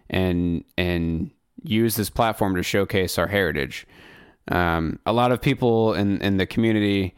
[0.10, 1.32] and and
[1.64, 3.88] use this platform to showcase our heritage.
[4.50, 7.16] Um, a lot of people in in the community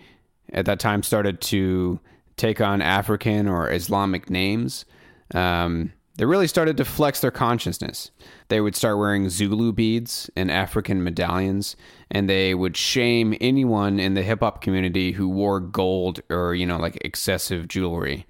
[0.53, 1.99] at that time started to
[2.37, 4.85] take on African or Islamic names.
[5.33, 8.09] Um, they really started to flex their consciousness.
[8.47, 11.75] They would start wearing Zulu beads and African medallions,
[12.09, 16.65] and they would shame anyone in the hip hop community who wore gold or you
[16.65, 18.25] know like excessive jewelry.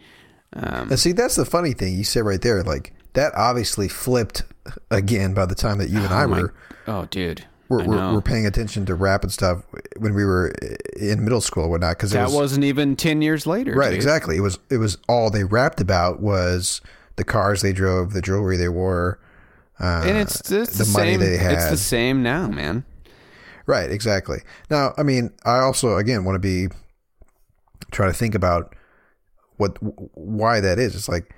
[0.54, 4.44] Um, and see that's the funny thing you said right there like that obviously flipped
[4.92, 6.54] again by the time that you and i oh, my- were
[6.88, 9.64] oh, dude, we're, we're, we're paying attention to rap and stuff
[9.98, 10.54] when we were
[10.96, 13.74] in middle school and whatnot because that was, wasn't even ten years later.
[13.74, 13.96] right dude.
[13.96, 16.80] exactly it was it was all they rapped about was
[17.16, 19.20] the cars they drove the jewelry they wore
[19.80, 21.20] uh, and it's, it's the, the money same.
[21.20, 22.86] they had It's the same now, man.
[23.66, 26.68] right exactly now i mean i also again want to be
[27.92, 28.76] try to think about
[29.58, 29.76] what
[30.16, 31.34] why that is it's like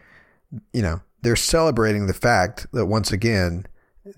[0.74, 3.66] you know they're celebrating the fact that once again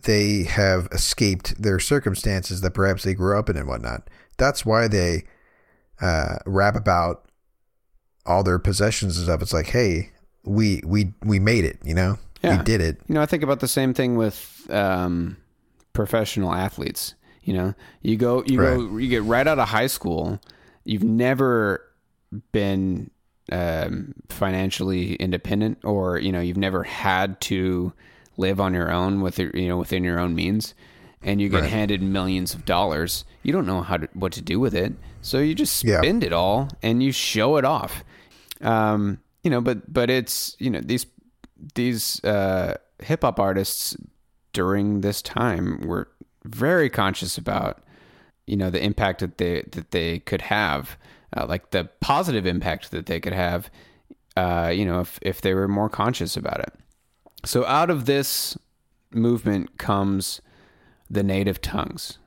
[0.04, 4.88] they have escaped their circumstances that perhaps they grew up in and whatnot that's why
[4.88, 5.24] they
[6.02, 7.26] uh, rap about
[8.26, 10.12] all their possessions and stuff it's like hey
[10.44, 12.58] we we we made it you know Yeah.
[12.58, 15.38] we did it You know, I think about the same thing with um,
[15.94, 17.14] professional athletes.
[17.44, 20.40] You know, you go, you go, you get right out of high school.
[20.86, 21.84] You've never
[22.52, 23.10] been
[23.52, 27.94] um, financially independent, or you know, you've never had to
[28.38, 30.74] live on your own with your, you know within your own means,
[31.22, 31.70] and you get Right.
[31.70, 33.26] handed millions of dollars.
[33.44, 36.00] You don't know how to what to do with it, so you just Yeah.
[36.02, 38.04] spend it all and you show it off.
[38.62, 41.06] Um, you know, but but it's you know these
[41.76, 43.96] these uh, hip hop artists
[44.54, 46.08] during this time were
[46.44, 47.82] very conscious about
[48.48, 50.98] you know the impact that they that they could have,
[51.36, 53.70] uh, like the positive impact that they could have.
[54.38, 56.74] Uh, you know, if if they were more conscious about it.
[57.44, 58.58] So out of this
[59.12, 60.42] movement comes
[61.10, 62.18] the Native Tongues,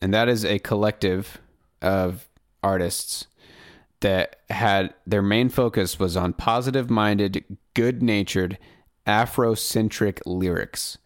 [0.00, 1.38] and that is a collective
[1.82, 2.28] of
[2.62, 3.26] artists
[4.00, 7.44] that had their main focus was on positive minded,
[7.74, 8.58] good natured,
[9.06, 10.98] Afrocentric lyrics.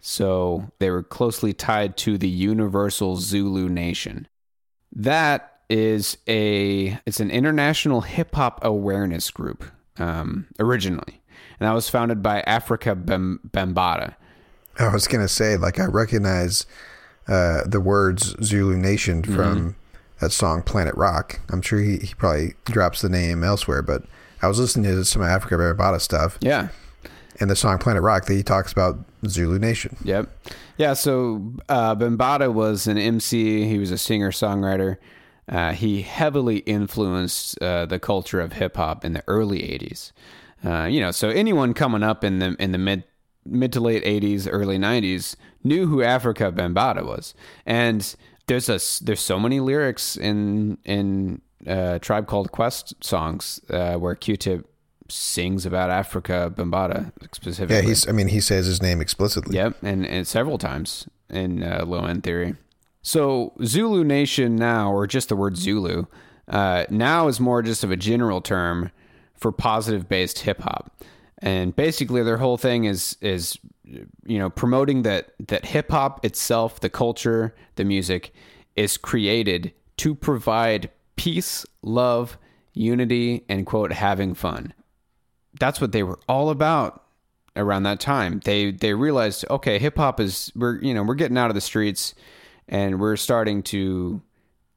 [0.00, 4.26] So they were closely tied to the universal Zulu nation.
[4.90, 9.64] That is a it's an international hip hop awareness group
[9.98, 11.20] um, originally,
[11.58, 14.14] and that was founded by Africa Bam- Bambaataa.
[14.78, 16.66] I was gonna say, like, I recognize
[17.28, 19.34] uh, the words Zulu Nation Mm-hmm.
[19.34, 19.76] from
[20.20, 21.40] that song Planet Rock.
[21.50, 24.04] I'm sure he, he probably drops the name elsewhere, but
[24.40, 26.38] I was listening to some Africa Bambaataa stuff.
[26.40, 26.68] Yeah,
[27.40, 29.96] in the song Planet Rock that he talks about Zulu Nation.
[30.04, 30.28] Yep.
[30.76, 30.92] Yeah.
[30.94, 33.66] So uh, Bambaataa was an MC.
[33.66, 34.96] He was a singer songwriter.
[35.48, 40.12] Uh, he heavily influenced uh, the culture of hip hop in the early '80s.
[40.64, 43.04] Uh, you know, so anyone coming up in the in the mid
[43.44, 47.34] mid to late '80s, early '90s knew who Africa Bambaataa was,
[47.66, 48.14] and
[48.46, 54.14] there's a there's so many lyrics in in uh, Tribe Called Quest songs uh, where
[54.14, 54.68] Q-Tip
[55.08, 57.76] sings about Africa Bambaataa specifically.
[57.76, 58.08] Yeah, he's.
[58.08, 59.56] I mean, he says his name explicitly.
[59.56, 62.54] Yep, and, and several times in uh, Low End Theory.
[63.02, 66.06] So Zulu Nation now, or just the word Zulu,
[66.48, 68.90] uh, now is more just of a general term
[69.34, 71.02] for positive based hip hop,
[71.38, 76.80] and basically their whole thing is is you know promoting that that hip hop itself,
[76.80, 78.32] the culture, the music,
[78.76, 82.38] is created to provide peace, love,
[82.72, 84.72] unity, and quote having fun.
[85.58, 87.04] That's what they were all about
[87.56, 88.40] around that time.
[88.44, 91.60] They they realized, okay, hip hop is we're you know we're getting out of the
[91.60, 92.14] streets
[92.68, 94.20] and we're starting to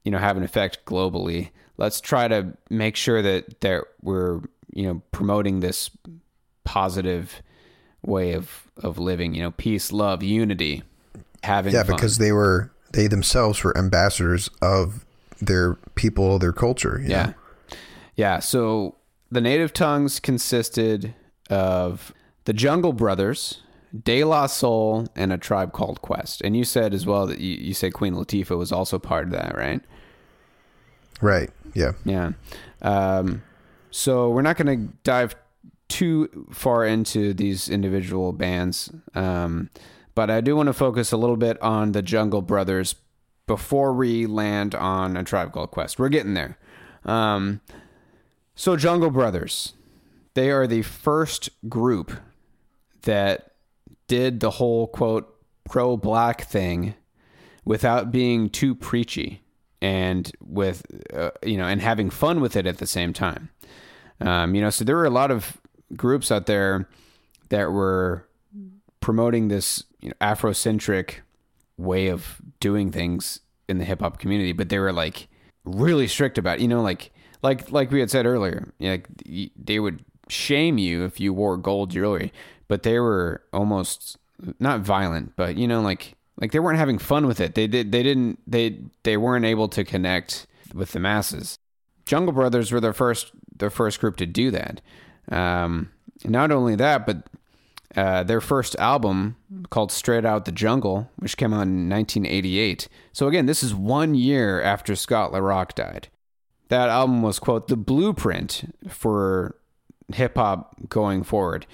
[0.03, 1.49] you know have an effect globally.
[1.77, 4.41] Let's try to make sure that that we're
[4.73, 5.89] you know promoting this
[6.63, 7.41] positive
[8.03, 9.33] way of of living.
[9.33, 10.83] You know, peace, love, unity,
[11.43, 11.95] having yeah, fun.
[11.95, 15.05] because they were they themselves were ambassadors of
[15.41, 16.99] their people, their culture.
[17.03, 17.25] you Yeah.
[17.25, 17.33] know?
[18.15, 18.39] Yeah.
[18.39, 18.95] So
[19.29, 21.13] the native tongues consisted
[21.49, 22.13] of
[22.45, 23.61] the Jungle Brothers,
[24.03, 26.41] De La Soul, and a tribe called Quest.
[26.41, 29.31] And you said as well that you, you said Queen Latifah was also part of
[29.31, 29.81] that, right?
[31.21, 31.49] Right.
[31.73, 31.93] Yeah.
[32.03, 32.31] Yeah.
[32.81, 33.43] Um,
[33.91, 35.35] so we're not going to dive
[35.87, 39.69] too far into these individual bands, um,
[40.15, 42.95] but I do want to focus a little bit on the Jungle Brothers
[43.47, 45.99] before we land on a tribe called Quest.
[45.99, 46.57] We're getting there.
[47.05, 47.61] Um,
[48.55, 49.73] so Jungle Brothers,
[50.33, 52.11] they are the first group
[53.03, 53.54] that
[54.07, 55.31] did the whole quote
[55.63, 56.95] pro black thing
[57.63, 59.41] without being too preachy
[59.81, 63.49] and with uh, you know and having fun with it at the same time.
[64.21, 65.57] Um, you know so there were a lot of
[65.95, 66.87] groups out there
[67.49, 68.27] that were
[69.01, 71.15] promoting this you know, afrocentric
[71.77, 75.27] way of doing things in the hip hop community but they were like
[75.63, 77.11] really strict about it, you know like
[77.43, 79.07] like like we had said earlier you know, like
[79.55, 82.31] they would shame you if you wore gold jewelry
[82.67, 84.17] but they were almost
[84.59, 87.91] not violent but you know like like they weren't having fun with it they did
[87.91, 91.57] they didn't they they weren't able to connect with the masses
[92.05, 94.81] jungle brothers were their first their first group to do that
[95.31, 95.89] um
[96.25, 97.23] not only that but
[97.95, 99.37] uh, their first album
[99.69, 102.89] called Straight Out the Jungle, which came out in 1988.
[103.13, 106.09] So again, this is one year after Scott La Rock died.
[106.67, 109.55] That album was quote the blueprint for
[110.13, 111.65] hip hop going forward.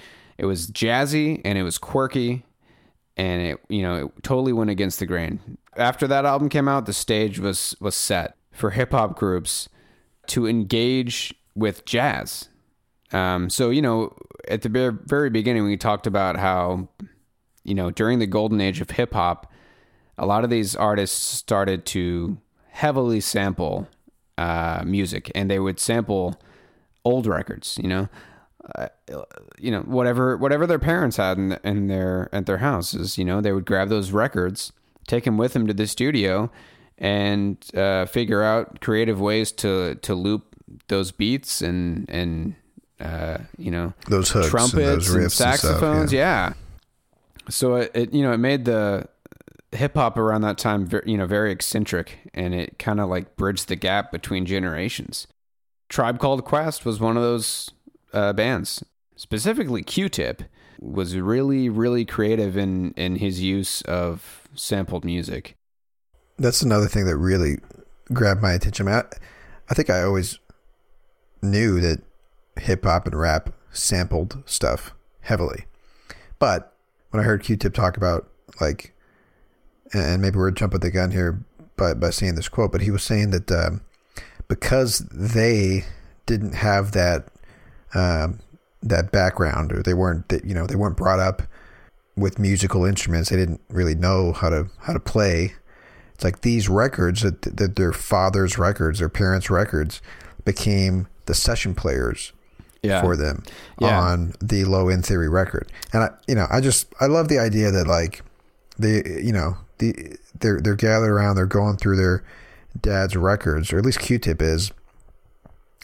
[0.42, 2.44] It was jazzy and it was quirky,
[3.16, 5.56] and it you know it totally went against the grain.
[5.76, 9.68] After that album came out, the stage was was set for hip hop groups
[10.26, 12.48] to engage with jazz.
[13.12, 14.16] Um, so you know,
[14.48, 16.88] at the very, very beginning, we talked about how
[17.62, 19.48] you know during the golden age of hip hop,
[20.18, 22.36] a lot of these artists started to
[22.70, 23.86] heavily sample
[24.38, 26.34] uh, music, and they would sample
[27.04, 27.78] old records.
[27.80, 28.08] You know,
[28.76, 28.88] uh,
[29.58, 33.18] you know whatever whatever their parents had in, in their at their houses.
[33.18, 34.72] You know, they would grab those records,
[35.06, 36.50] take them with them to the studio,
[36.98, 40.54] and uh, figure out creative ways to to loop
[40.88, 42.54] those beats and and
[43.00, 46.12] uh, you know Those hooks and trumpets those riffs and and stuff, saxophones.
[46.12, 46.48] yeah.
[46.48, 46.52] yeah.
[47.50, 49.08] So it, it you know it made the
[49.72, 53.68] hip hop around that time you know very eccentric and it kind of like bridged
[53.68, 55.26] the gap between generations.
[55.88, 57.70] Tribe Called Quest was one of those
[58.12, 58.84] uh, bands.
[59.16, 60.42] Specifically, Q-Tip
[60.80, 65.56] was really really creative in in his use of sampled music.
[66.38, 67.58] That's another thing that really
[68.12, 68.88] grabbed my attention.
[68.88, 69.04] I,
[69.70, 70.38] I think I always
[71.40, 72.02] knew that
[72.58, 75.66] hip hop and rap sampled stuff heavily,
[76.38, 76.74] but
[77.10, 78.28] when I heard Q-Tip talk about
[78.60, 78.94] like,
[79.92, 81.44] and maybe we're jumping the gun here
[81.76, 83.82] by by saying this quote, but he was saying that um,
[84.48, 85.84] because they
[86.26, 87.28] didn't have that
[87.94, 88.40] um,
[88.82, 91.42] that background, or they weren't that you know they weren't brought up
[92.16, 95.54] with musical instruments, they didn't really know how to how to play.
[96.14, 100.02] It's like these records that that their father's records, their parents' records,
[100.44, 102.32] became the session players
[102.82, 103.00] Yeah.
[103.00, 103.44] for them
[103.80, 103.98] Yeah.
[104.00, 105.70] on the low end theory record.
[105.92, 108.22] And I, you know, I just I love the idea that like
[108.78, 112.24] they, you know, the they're they're gathered around, they're going through their
[112.80, 114.72] dad's records, or at least Q-Tip is,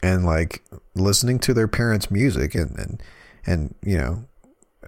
[0.02, 0.62] and like
[0.94, 3.02] listening to their parents' music and and
[3.46, 4.24] and you know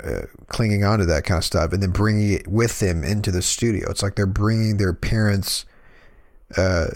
[0.02, 3.30] uh, clinging on to that kind of stuff and then bringing it with them into
[3.30, 3.90] the studio.
[3.90, 5.64] It's like they're bringing their parents'
[6.56, 6.86] uh,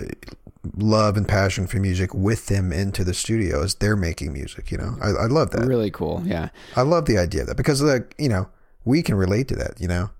[0.77, 4.71] love and passion for music with them into the studio as they're making music.
[4.71, 5.67] You know, I, I love that.
[5.67, 6.23] Really cool.
[6.25, 6.49] Yeah.
[6.77, 8.49] I love the idea of that because, like, you know,
[8.85, 9.81] we can relate to that.
[9.81, 10.11] You know,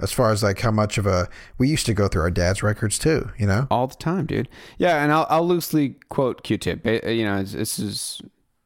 [0.00, 1.28] as far as like how much of a
[1.58, 3.30] we used to go through our dad's records too.
[3.38, 4.48] You know, all the time, dude.
[4.78, 6.86] Yeah, and I'll, I'll loosely quote Q-Tip.
[6.86, 8.20] You know, this is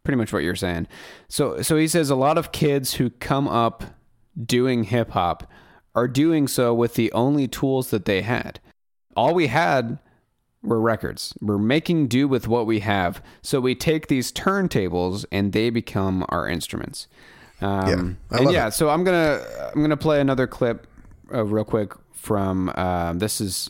[0.05, 0.89] pretty much what you're saying.
[1.28, 3.85] So, so he says a lot of kids who come up
[4.45, 5.51] doing hip hop
[5.95, 8.59] are doing so with the only tools that they had.
[9.14, 9.99] All we had
[10.62, 11.35] were records.
[11.41, 13.22] We're making do with what we have.
[13.43, 17.09] So we take these turntables and they become our instruments.
[17.61, 17.89] Um,
[18.30, 18.72] Yeah, I and love yeah, it.
[18.72, 20.87] so I'm gonna I'm gonna play another clip
[21.32, 23.68] uh, real quick from um, this is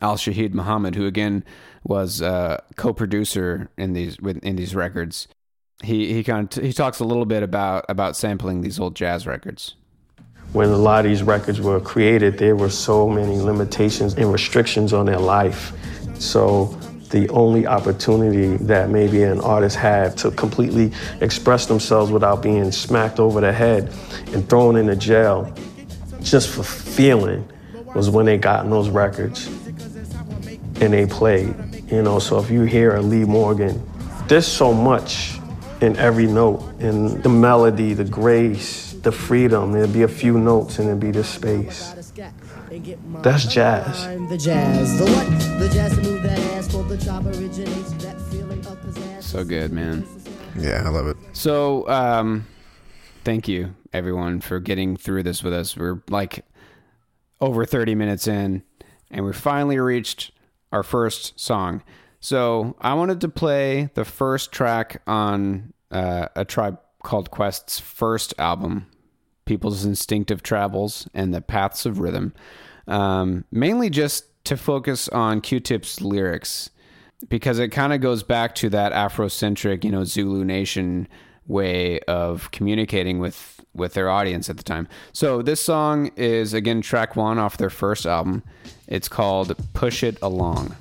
[0.00, 1.44] Ali Shaheed Muhammad, who again
[1.84, 5.28] was uh, co-producer in these in these records.
[5.82, 9.26] He he kind of he talks a little bit about about sampling these old jazz
[9.26, 9.76] records.
[10.52, 14.92] when a lot of these records were created, there were so many limitations and restrictions
[14.92, 15.72] on their life.
[16.18, 16.66] So
[17.10, 23.18] the only opportunity that maybe an artist had to completely express themselves without being smacked
[23.18, 23.92] over the head
[24.32, 25.52] and thrown into jail
[26.22, 27.48] just for feeling
[27.94, 29.46] was when they got in those records
[30.80, 31.54] and they played.
[31.90, 33.82] You know, so if you hear a Lee Morgan,
[34.28, 35.38] there's so much
[35.80, 39.72] in every note, in the melody, the grace, the freedom.
[39.72, 41.94] There'd be a few notes and there'd be the space.
[43.22, 44.04] That's jazz.
[44.04, 44.98] I'm the jazz.
[44.98, 45.58] The what?
[45.58, 49.22] The jazz to move that ass for the job originates that feeling of pizzazz.
[49.22, 50.06] So good, man.
[50.56, 51.16] yeah, I love it.
[51.32, 52.46] So, um,
[53.24, 55.76] thank you everyone for getting through this with us.
[55.76, 56.44] We're like
[57.40, 58.62] over 30 minutes in,
[59.10, 60.32] and we finally reached
[60.72, 61.82] our first song.
[62.20, 68.34] So, I wanted to play the first track on uh, a tribe called Quest's first
[68.38, 68.86] album,
[69.46, 72.34] People's Instinctive Travels and the Paths of Rhythm,
[72.86, 76.70] um, mainly just to focus on Q Tip's lyrics
[77.28, 81.08] because it kind of goes back to that Afrocentric, you know, Zulu Nation
[81.50, 84.88] way of communicating with with their audience at the time.
[85.12, 88.42] So this song is again track one off their first album.
[88.86, 90.76] It's called "Push It Along."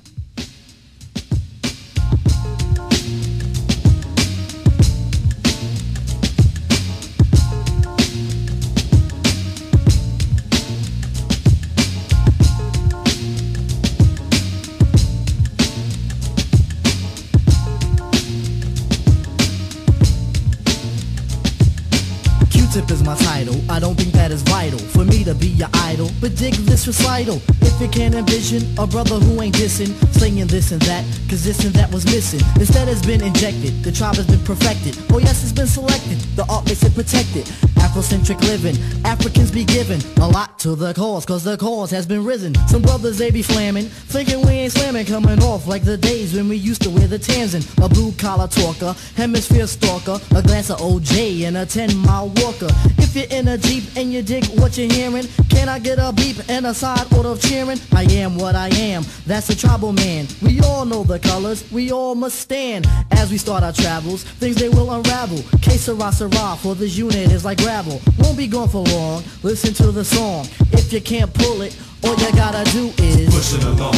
[22.79, 23.55] Q-tip is my title.
[23.69, 26.09] I don't think that is vital for me to be your idol.
[26.21, 27.41] But dig this recital.
[27.61, 31.63] If you can't envision a brother who ain't dissing, slinging this and that, cause this
[31.65, 32.41] and that was missing.
[32.55, 34.97] Instead has been injected, the tribe has been perfected.
[35.11, 37.45] Oh yes, it's been selected, the art makes it protected.
[37.79, 38.75] Afrocentric living,
[39.05, 42.53] Africans be giving a lot to the cause, cause the cause has been risen.
[42.67, 46.47] Some brothers they be flamming, thinking we ain't slamming, coming off like the days when
[46.47, 47.63] we used to wear the Tanzan.
[47.83, 52.68] A blue collar talker, hemisphere stalker, a glass of OJ and a 10 mile walker.
[52.97, 56.13] If you're in a Jeep and you dig what you're hearing, can I get a
[56.13, 57.79] beep and a side order of cheering?
[57.91, 60.27] I am what I am, that's a tribal man.
[60.41, 62.87] We all know the colors, we all must stand.
[63.11, 65.41] As we start our travels, things they will unravel.
[65.61, 67.99] Que sera sera, for this unit is like gravel.
[68.19, 70.45] Won't be gone for long, listen to the song.
[70.71, 73.93] If you can't pull it, all you gotta do is Push it along,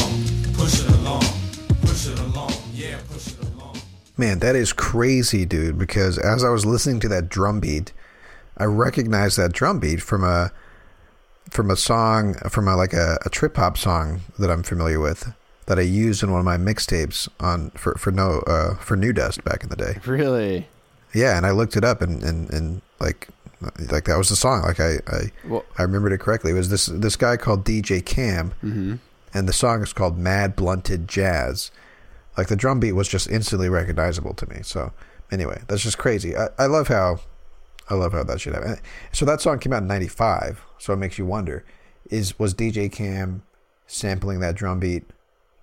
[0.54, 1.24] push it along,
[1.82, 3.78] push it along, yeah, push it along.
[4.18, 5.78] Man, that is crazy, dude.
[5.78, 7.94] Because as I was listening to that drum beat,
[8.62, 10.52] I recognized that drum beat from a
[11.50, 15.34] from a song from a, like a, a trip hop song that I'm familiar with
[15.66, 19.14] that I used in one of my mixtapes on for for no uh, for New
[19.14, 20.00] Dust back in the day.
[20.06, 20.68] Really?
[21.14, 23.28] Yeah, and I looked it up and and, and like
[23.92, 24.62] like that was the song.
[24.64, 26.52] Like I I, Well- I remembered it correctly.
[26.52, 28.54] It was this this guy called DJ Cam,
[29.34, 31.72] and the song is called Mad Blunted Jazz.
[32.38, 34.60] Like the drum beat was just instantly recognizable to me.
[34.64, 34.94] So
[35.32, 36.36] anyway, that's just crazy.
[36.38, 37.20] I, I love how
[37.92, 38.78] I love how that should happen.
[39.12, 40.64] So that song came out in '95.
[40.78, 41.66] So it makes you wonder:
[42.10, 43.44] is was DJ Cam
[43.86, 45.04] sampling that drum beat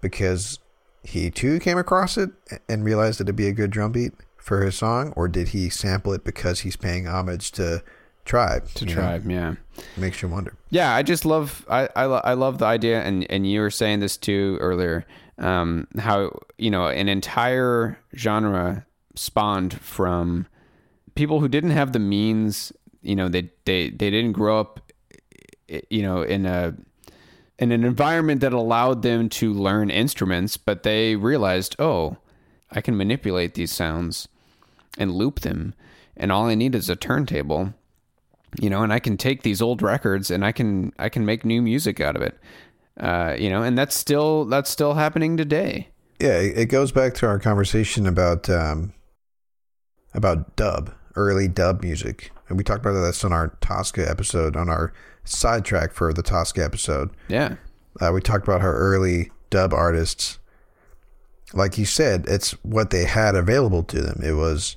[0.03, 0.59] because
[1.03, 2.31] he too came across it
[2.69, 6.13] and realized it'd be a good drum beat for his song, or did he sample
[6.13, 7.83] it because he's paying homage to
[8.27, 8.69] Tribe?
[8.75, 9.01] To you know?
[9.01, 9.55] Tribe, yeah.
[9.97, 10.55] makes you wonder.
[10.69, 13.71] Yeah, I just love I I, lo- I love the idea, and and you were
[13.71, 15.07] saying this too earlier.
[15.39, 20.47] Um, how you know an entire genre spawned from
[21.19, 22.73] people who didn't have the means.
[23.03, 24.81] You know, they they they didn't grow up.
[25.91, 26.75] You know, in a
[27.59, 32.17] in an environment that allowed them to learn instruments, but they realized, oh,
[32.71, 34.29] I can manipulate these sounds
[34.97, 35.75] and loop them,
[36.17, 37.75] and all I need is a turntable
[38.59, 41.45] you know, and I can take these old records and I can I can make
[41.45, 42.39] new music out of it.
[42.99, 45.89] Uh, you know, and that's still that's still happening today.
[46.21, 48.93] Yeah, it goes back to our conversation about um,
[50.15, 54.69] about dub, early dub music, and we talked about this on our Tosca episode, on
[54.69, 54.93] our
[55.25, 57.11] sidetrack for the Tosca episode.
[57.29, 57.57] Yeah.
[58.01, 60.39] Uh, we talked about how early dub artists,
[61.53, 64.21] like you said, it's what they had available to them.
[64.25, 64.77] It was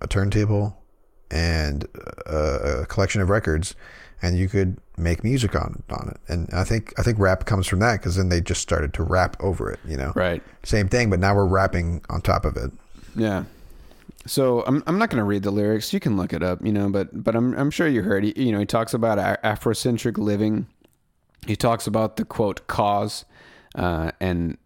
[0.00, 0.82] a turntable
[1.30, 1.86] and
[2.26, 3.74] a, a collection of records,
[4.22, 6.32] and you could make music on on it.
[6.32, 9.02] And I think I think rap comes from that because then they just started to
[9.02, 9.80] rap over it.
[9.86, 10.42] You know, Right.
[10.62, 12.70] Same thing, but now we're rapping on top of it.
[13.14, 13.44] Yeah.
[14.26, 15.92] So I'm I'm not going to read the lyrics.
[15.92, 18.24] You can look it up, you know, but but I'm I'm sure you heard.
[18.24, 20.66] He, you know, he talks about Afrocentric living.
[21.46, 23.24] He talks about the quote cause,
[23.74, 24.58] uh, and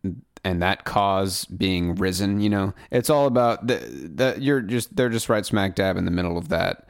[0.44, 2.40] and that cause being risen.
[2.40, 6.10] You know, it's all about that you're just they're just right smack dab in the
[6.10, 6.88] middle of that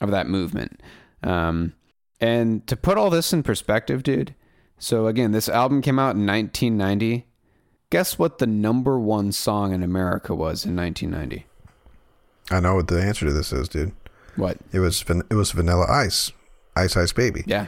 [0.00, 0.82] of that movement.
[1.22, 1.72] Um,
[2.20, 4.34] and to put all this in perspective, dude.
[4.78, 7.26] So again, this album came out in 1990.
[7.90, 11.46] Guess what the number one song in America was in 1990?
[12.52, 13.92] I know what the answer to this is, dude.
[14.36, 14.58] What?
[14.72, 16.32] It was it was Vanilla Ice,
[16.76, 17.44] Ice Ice Baby.
[17.46, 17.66] Yeah.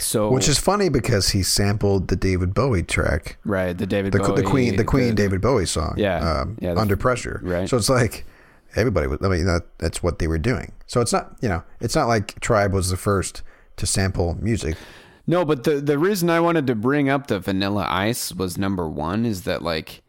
[0.00, 4.20] So Which is funny because he sampled the David Bowie track, right the David the,
[4.20, 7.68] Bowie, the Queen, the Queen the- David Bowie song, Yeah, um, yeah, Under Pressure, right.
[7.68, 8.24] So it's like
[8.76, 9.18] everybody was.
[9.24, 10.70] I mean, that, that's what they were doing.
[10.86, 13.42] So it's not, you know, it's not like Tribe was the first
[13.76, 14.76] to sample music.
[15.26, 18.88] No, but the the reason I wanted to bring up the Vanilla Ice was number
[18.88, 20.02] one is that like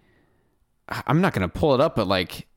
[0.88, 2.48] I'm not gonna pull it up, but like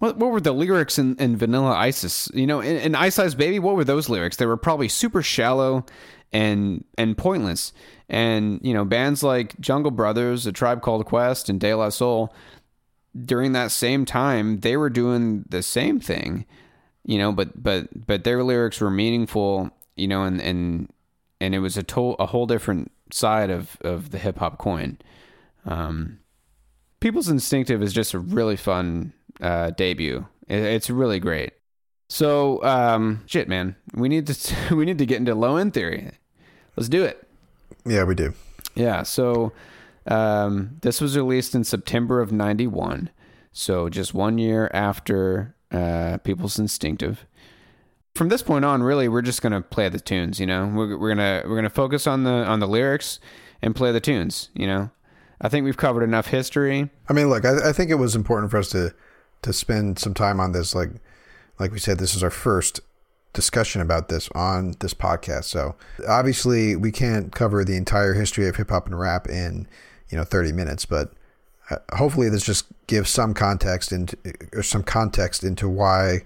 [0.00, 2.30] what what were the lyrics in, in Vanilla Ice's?
[2.34, 4.36] You know, in, in Ice Ice Baby, what were those lyrics?
[4.36, 5.86] They were probably super shallow
[6.32, 7.72] and and pointless.
[8.08, 12.34] And you know, bands like Jungle Brothers, A Tribe Called Quest, and De La Soul
[13.24, 16.46] during that same time they were doing the same thing
[17.04, 20.88] you know but but but their lyrics were meaningful you know and and
[21.40, 24.96] and it was a to- a whole different side of of the hip hop coin
[25.66, 26.18] um
[27.00, 29.12] people's instinctive is just a really fun
[29.42, 31.52] uh debut it, it's really great
[32.08, 36.10] so um shit man we need to we need to get into low end theory
[36.76, 37.26] let's do it
[37.84, 38.34] Yeah, we do.
[38.74, 39.52] yeah, so
[40.06, 43.10] um, this was released in September of 91.
[43.52, 47.26] So just one year after uh, People's Instinctive.
[48.14, 50.40] From this point on, really, we're just gonna play the tunes.
[50.40, 53.20] You know, we're, we're gonna we're gonna focus on the on the lyrics
[53.62, 54.48] and play the tunes.
[54.54, 54.90] You know,
[55.40, 56.90] I think we've covered enough history.
[57.08, 58.92] I mean, look, I, I think it was important for us to
[59.42, 60.74] to spend some time on this.
[60.74, 60.90] Like,
[61.58, 62.80] like we said, this is our first
[63.32, 65.44] discussion about this on this podcast.
[65.44, 65.76] So
[66.08, 69.66] obviously, we can't cover the entire history of hip hop and rap in
[70.08, 71.12] you know thirty minutes, but
[71.70, 74.16] uh, hopefully, this just gives some context into
[74.52, 76.20] or some context into why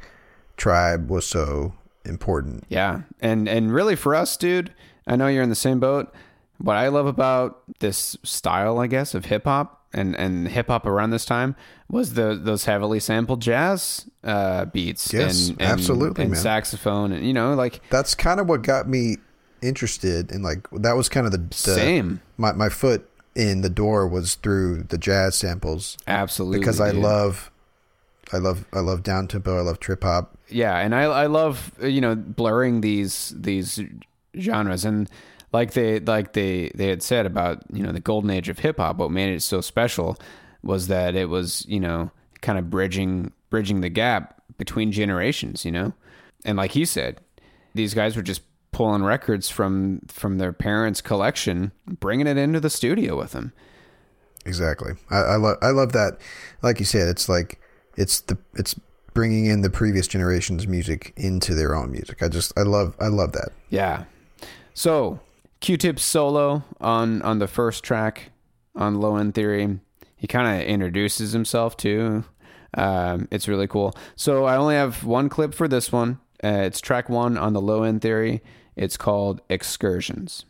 [0.56, 2.64] Tribe was so important.
[2.68, 4.72] Yeah, and and really for us, dude,
[5.06, 6.12] I know you're in the same boat.
[6.58, 10.86] What I love about this style, I guess, of hip hop and and hip hop
[10.86, 11.56] around this time
[11.88, 15.12] was the those heavily sampled jazz uh, beats.
[15.12, 16.40] Yes, and, and, absolutely, and man.
[16.40, 19.16] saxophone, and you know, like That's kind of what got me
[19.62, 22.20] interested in like that was kind of the, the Same.
[22.36, 27.02] my my foot in the door was through the jazz samples absolutely because I dude.
[27.02, 27.50] love
[28.32, 31.72] I love I love down tempo I love trip hop yeah and i i love
[31.82, 33.80] you know blurring these these
[34.38, 35.08] genres and
[35.54, 38.78] like they like they they had said about you know the golden age of hip
[38.78, 40.18] hop what made it so special
[40.62, 42.10] was that it was you know
[42.42, 45.94] kind of bridging bridging the gap between generations you know?
[46.44, 47.20] And like he said
[47.74, 48.42] these guys were just
[48.72, 53.52] pulling records from from their parents collection bringing it into the studio with them.
[54.44, 54.94] Exactly.
[55.08, 56.18] I, I love I love that.
[56.62, 57.60] Like you said it's like
[57.96, 58.74] it's the it's
[59.14, 62.22] bringing in the previous generation's music into their own music.
[62.24, 63.50] I just I love I love that.
[63.70, 64.04] Yeah.
[64.74, 65.20] So
[65.64, 68.32] Q-Tip's solo on on the first track
[68.76, 69.80] on Low End Theory.
[70.14, 72.24] He kind of introduces himself too.
[72.76, 73.94] Um, it's really cool.
[74.14, 76.20] So I only have one clip for this one.
[76.44, 78.42] Uh, it's track one on the Low End Theory.
[78.76, 80.44] It's called Excursions.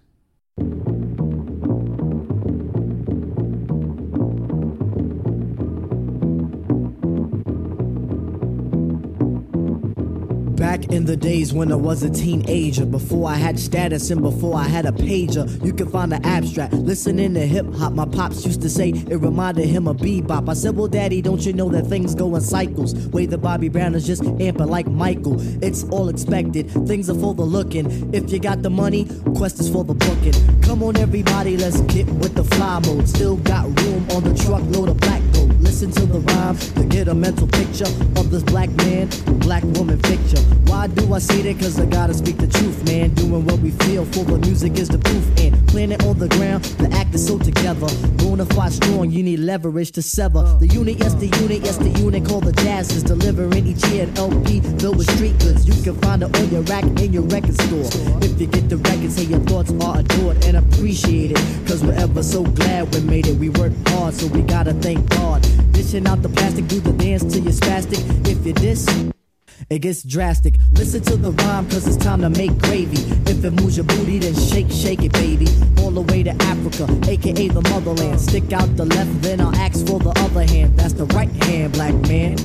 [10.75, 14.57] Back in the days when I was a teenager, before I had status and before
[14.57, 16.73] I had a pager, you can find the abstract.
[16.73, 20.49] Listening to hip hop, my pops used to say it reminded him of bebop.
[20.49, 22.93] I said, Well, daddy, don't you know that things go in cycles?
[23.11, 25.37] Way the Bobby Brown is just amping like Michael.
[25.63, 28.13] It's all expected, things are for the looking.
[28.13, 29.05] If you got the money,
[29.37, 30.61] quest is for the booking.
[30.63, 33.09] Come on, everybody, let's get with the fly mode.
[33.09, 35.44] Still got room on the truckload of black gold.
[35.65, 37.89] Listen to the rhyme to get a mental picture
[38.21, 39.09] of this black man,
[39.41, 40.41] black woman picture.
[40.71, 41.59] Why do I say that?
[41.59, 43.15] Cause I gotta speak the truth, man.
[43.15, 45.25] Doing what we feel for the music is the proof.
[45.41, 47.89] And planet on the ground, the act is so together.
[48.19, 50.43] Bona fide strong, you need leverage to sever.
[50.61, 54.05] The unit, yes, the unit, yes, the unit called the jazz is delivering each year
[54.05, 55.67] an LP filled with street goods.
[55.67, 57.89] You can find it on your rack in your record store.
[58.23, 61.39] If you get the record, say your thoughts are adored and appreciated.
[61.67, 63.37] Cause we're ever so glad we made it.
[63.37, 65.43] We worked hard, so we gotta thank God.
[65.73, 68.01] Dishing out the plastic, do the dance till you're spastic.
[68.29, 68.87] If you're diss,
[69.71, 70.55] it gets drastic.
[70.73, 73.03] Listen to the rhyme, cause it's time to make gravy.
[73.31, 75.47] If it moves your booty, then shake, shake it, baby.
[75.79, 78.21] All the way to Africa, aka the motherland.
[78.21, 80.77] Stick out the left, then I'll ask for the other hand.
[80.77, 82.37] That's the right hand, black man.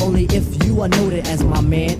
[0.00, 1.98] Only if you are noted as my man.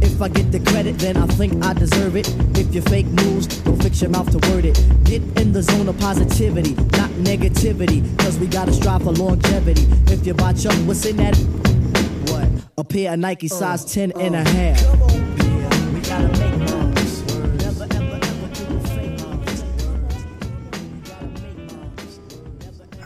[0.00, 2.28] If I get the credit, then I think I deserve it.
[2.58, 4.74] If you fake news, don't fix your mouth to word it.
[5.04, 8.02] Get in the zone of positivity, not negativity.
[8.18, 9.86] Cause we gotta strive for longevity.
[10.12, 11.36] If you buy Chuck, what's in that?
[12.30, 12.48] What?
[12.78, 14.98] A pair of Nike size 10 and a half.
[14.98, 15.18] Moves.
[17.34, 17.48] Moves.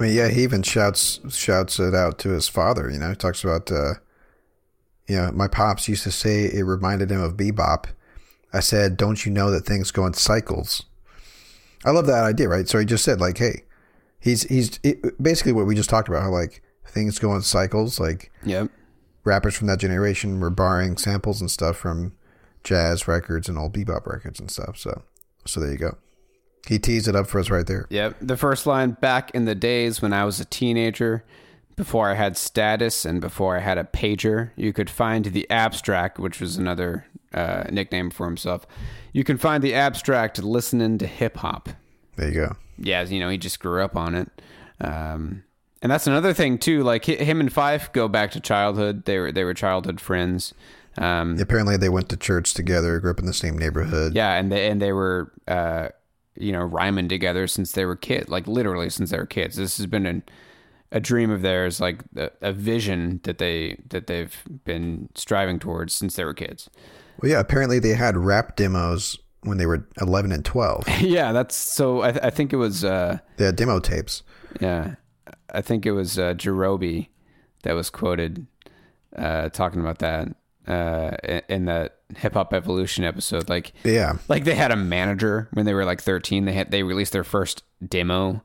[0.03, 2.91] I mean, yeah, he even shouts shouts it out to his father.
[2.91, 3.95] You know, he talks about, uh,
[5.09, 7.87] you know, my pops used to say it reminded him of bebop.
[8.53, 10.85] I said, "Don't you know that things go in cycles?"
[11.85, 12.69] I love that idea, right?
[12.69, 13.63] So he just said, like, "Hey,
[14.21, 16.23] he's he's it, basically what we just talked about.
[16.23, 17.99] How like things go in cycles.
[17.99, 18.71] Like, Yep.
[19.25, 22.13] rappers from that generation were borrowing samples and stuff from
[22.65, 24.77] jazz records and old bebop records and stuff.
[24.77, 25.03] So,
[25.47, 25.97] so there you go.
[26.69, 27.87] He teased it up for us right there.
[27.91, 28.17] Yep.
[28.21, 31.25] The first line back in the days when I was a teenager,
[31.77, 36.19] before I had status and before I had a pager, you could find the abstract,
[36.19, 38.67] which was another uh, nickname for himself.
[39.13, 41.69] You can find the abstract listening to hip hop.
[42.17, 42.57] There you go.
[42.79, 44.29] Yeah, you know, he just grew up on it.
[44.81, 45.45] Um,
[45.83, 46.83] and that's another thing too.
[46.83, 49.05] Like him and Phife go back to childhood.
[49.05, 50.55] They were they were childhood friends.
[50.97, 54.15] Um, Apparently, they went to church together, grew up in the same neighborhood.
[54.15, 55.89] Yeah, and they and they were uh,
[56.37, 59.57] you know rhyming together since they were kids, like literally since they were kids.
[59.57, 60.23] This has been an,
[60.93, 65.93] a dream of theirs, like a, a vision that they that they've been striving towards
[65.95, 66.71] since they were kids.
[67.21, 67.41] Well, yeah.
[67.41, 70.85] Apparently, they had rap demos when they were eleven and twelve.
[71.01, 72.03] yeah, that's so.
[72.03, 72.85] I, I think it was.
[72.85, 74.23] Uh, They had demo tapes.
[74.61, 74.95] Yeah,
[75.53, 77.09] I think it was uh, Jarobi
[77.63, 78.47] that was quoted
[79.17, 80.29] uh, talking about that
[80.69, 83.49] uh, in- in that Hip Hop Evolution episode.
[83.49, 84.15] Like, Yeah.
[84.29, 86.45] like they had a manager when they were like thirteen.
[86.45, 88.43] They had they released their first demo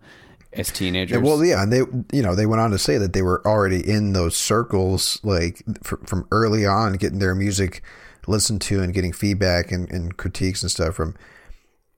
[0.54, 1.22] as teenagers.
[1.22, 1.80] Well, yeah, and they,
[2.12, 5.62] you know, they went on to say that they were already in those circles, like
[5.84, 7.82] from, from early on, getting their music
[8.28, 11.16] listened to and getting feedback and, and critiques and stuff from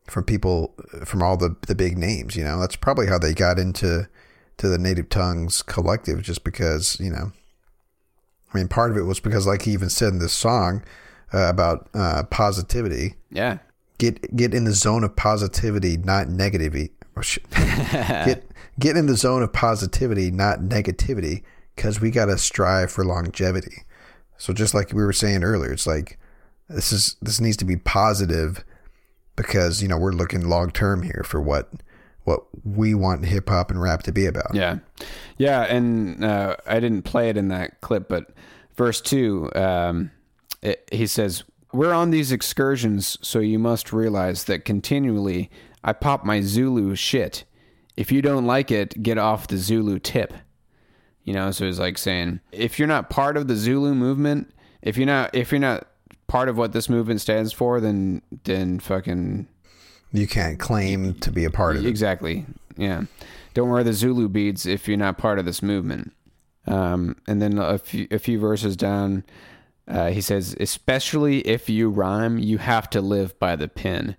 [0.08, 0.74] from people
[1.06, 2.36] from all the the big names.
[2.36, 4.08] You know, that's probably how they got into
[4.58, 7.32] to the Native Tongues collective, just because you know.
[8.52, 10.84] I mean, part of it was because, like he even said in this song
[11.34, 13.16] uh, about uh, positivity.
[13.32, 13.60] Yeah.
[13.98, 16.92] Get get in the zone of positivity, not negativity.
[17.20, 18.46] Oh, get
[18.80, 21.44] get in the zone of positivity, not negativity,
[21.76, 23.84] because we got to strive for longevity.
[24.38, 26.18] So just like we were saying earlier, it's like
[26.70, 28.64] this is this needs to be positive
[29.36, 31.70] because you know we're looking long term here for what
[32.24, 34.54] what we want hip hop and rap to be about.
[34.54, 34.80] Yeah,
[35.38, 38.32] yeah, and uh, I didn't play it in that clip, but
[38.76, 40.12] verse two, um,
[40.62, 41.44] it, he says,
[41.74, 45.50] "We're on these excursions, so you must realize that continually
[45.84, 47.46] I pop my Zulu shit.
[47.96, 50.34] If you don't like it, get off the Zulu tip."
[51.24, 54.52] You know, so it's like saying, if you're not part of the Zulu movement,
[54.82, 55.88] if you're not, if you're not
[56.28, 59.48] part of what this movement stands for, then then fucking
[60.12, 61.90] You can't claim to be a part of it.
[61.90, 62.46] Exactly.
[62.78, 63.04] Yeah.
[63.54, 66.14] Don't wear the Zulu beads if you're not part of this movement.
[66.68, 69.24] Um, and then a few, a few verses down,
[69.88, 74.16] uh, he says, especially if you rhyme, you have to live by the pen.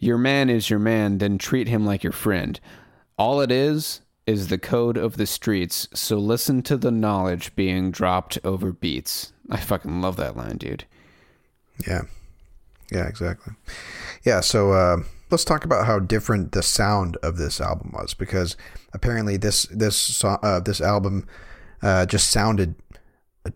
[0.00, 2.58] Your man is your man, then treat him like your friend.
[3.18, 7.90] All it is is the code of the streets, so listen to the knowledge being
[7.90, 9.32] dropped over beats.
[9.50, 10.84] I fucking love that line, dude.
[11.86, 12.02] Yeah.
[12.90, 13.52] Yeah, exactly.
[14.24, 14.96] Yeah, so uh,
[15.30, 18.56] let's talk about how different the sound of this album was because
[18.92, 21.26] apparently this this uh, this album
[21.82, 22.74] uh, just sounded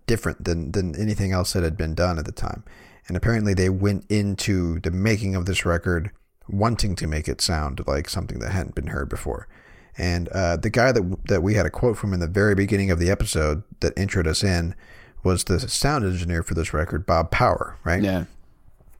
[0.06, 2.64] different than than anything else that had been done at the time.
[3.08, 6.10] And apparently they went into the making of this record
[6.48, 9.48] wanting to make it sound like something that hadn't been heard before.
[9.96, 12.90] And uh, the guy that that we had a quote from in the very beginning
[12.90, 14.74] of the episode that introed us in
[15.22, 18.02] was the sound engineer for this record, Bob Power, right?
[18.02, 18.24] Yeah.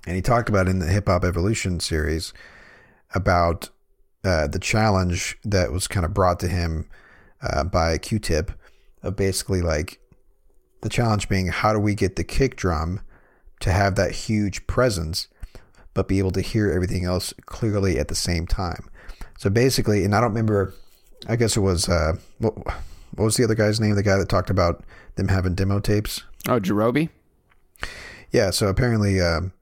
[0.07, 2.33] And he talked about in the Hip Hop Evolution series
[3.15, 3.71] about
[4.25, 6.89] uh, the challenge that was kind of brought to him
[7.43, 8.53] uh, by Q-Tip
[9.03, 10.01] of basically like
[10.81, 13.01] the challenge being how do we get the kick drum
[13.61, 15.29] to have that huge presence
[15.95, 18.89] but be able to hear everything else clearly at the same time.
[19.39, 20.75] So basically, and I don't remember
[21.27, 23.95] I guess it was uh what, what was the other guy's name?
[23.95, 24.85] The guy that talked about
[25.17, 26.23] them having demo tapes?
[26.49, 27.11] Oh, Jarobi?
[28.31, 29.53] Yeah, so apparently um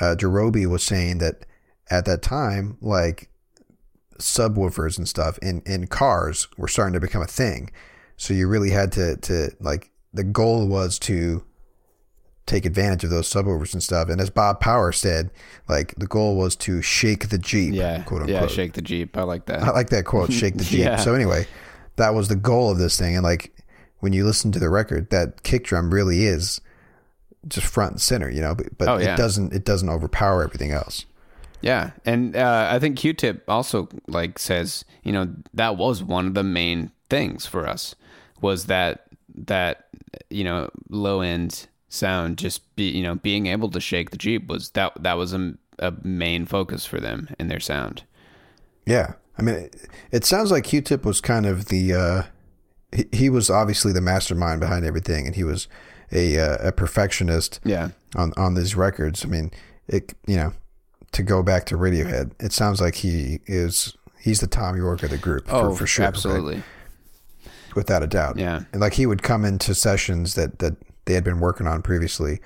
[0.00, 1.46] uh Jarobi was saying that
[1.90, 3.30] at that time, like
[4.18, 7.70] subwoofers and stuff in, in cars were starting to become a thing.
[8.16, 11.44] So you really had to, to like the goal was to
[12.46, 14.08] take advantage of those subwoofers and stuff.
[14.08, 15.30] And as Bob Power said,
[15.68, 18.02] like the goal was to shake the Jeep, Yeah.
[18.04, 18.40] quote unquote.
[18.42, 19.16] Yeah, shake the Jeep.
[19.16, 19.62] I like that.
[19.62, 20.80] I like that quote, shake the Jeep.
[20.80, 20.96] Yeah.
[20.96, 21.46] So anyway,
[21.96, 23.16] that was the goal of this thing.
[23.16, 23.52] And like
[24.00, 26.60] when you listen to the record, that kick drum really is
[27.48, 29.14] just front and center, you know, but, but Oh, yeah.
[29.14, 31.04] it doesn't, it doesn't overpower everything else.
[31.62, 36.34] Yeah, and uh, I think Q-Tip also like says, you know, that was one of
[36.34, 37.94] the main things for us
[38.40, 39.06] was that
[39.46, 39.86] that
[40.28, 44.48] you know low end sound just be you know being able to shake the Jeep
[44.48, 48.02] was that that was a, a main focus for them in their sound.
[48.86, 49.14] Yeah.
[49.38, 49.76] I mean, it,
[50.12, 52.22] it sounds like Q-Tip was kind of the, uh,
[52.94, 55.68] he, he was obviously the mastermind behind everything and he was
[56.10, 57.90] a, uh, a perfectionist Yeah.
[58.14, 59.24] on, on these records.
[59.24, 59.50] I mean,
[59.88, 60.52] it, you know,
[61.12, 65.10] to go back to Radiohead, it sounds like he is, he's the Thom Yorke of
[65.10, 66.04] the group Oh, for, for sure.
[66.04, 66.08] right?
[66.08, 66.62] absolutely.
[67.74, 68.38] Without a doubt.
[68.38, 68.62] Yeah.
[68.72, 70.76] And like he would come into sessions that, that
[71.06, 72.40] they had been working on previously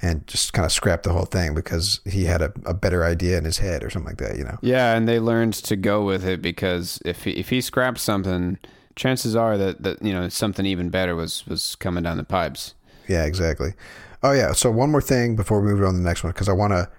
[0.00, 3.38] and just kind of scrapped the whole thing because he had a, a better idea
[3.38, 4.58] in his head or something like that, you know?
[4.62, 8.58] Yeah, and they learned to go with it because if he, if he scrapped something,
[8.96, 12.74] chances are that, that you know something even better was was coming down the pipes.
[13.08, 13.74] Yeah, exactly.
[14.22, 14.52] Oh yeah.
[14.52, 16.72] So one more thing before we move on to the next one, because I want
[16.72, 16.90] to.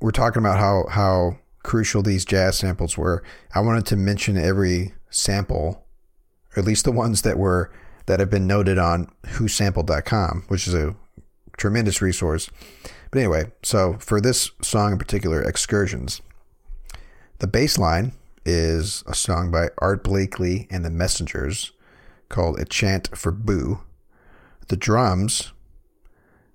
[0.00, 3.22] We're talking about how how crucial these jazz samples were.
[3.54, 5.86] I wanted to mention every sample,
[6.56, 7.70] or at least the ones that were
[8.08, 10.96] that have been noted on WhoSampled.com, which is a
[11.58, 12.48] tremendous resource.
[13.10, 16.22] But anyway, so for this song in particular, Excursions,
[17.38, 18.12] the bass line
[18.46, 21.72] is a song by Art Blakey and the Messengers
[22.30, 23.82] called A Chant for Boo.
[24.68, 25.52] The drums,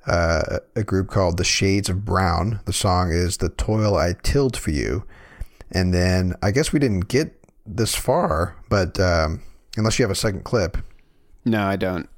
[0.07, 2.61] uh, a group called The Shades of Brown.
[2.65, 5.05] The song is The Toil I Tilled for You.
[5.71, 9.43] And then I guess we didn't get this far, but um,
[9.77, 10.77] unless you have a second clip.
[11.45, 12.09] No, I don't.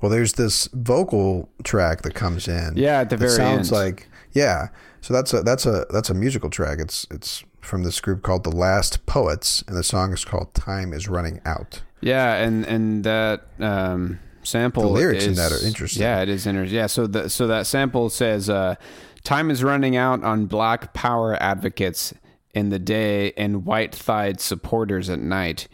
[0.00, 2.74] Well, there's this vocal track that comes in.
[2.76, 3.80] Yeah, at the very sounds end.
[3.80, 4.68] like yeah.
[5.00, 6.78] So that's a that's a that's a musical track.
[6.80, 10.92] It's it's from this group called The Last Poets, and the song is called "Time
[10.92, 14.84] Is Running Out." Yeah, and and that um, sample.
[14.84, 16.02] The lyrics in that are interesting.
[16.02, 16.76] Yeah, it is interesting.
[16.76, 18.76] Yeah, so the so that sample says, uh,
[19.24, 22.14] "Time is running out on Black Power advocates
[22.54, 25.68] in the day and white-thighed supporters at night.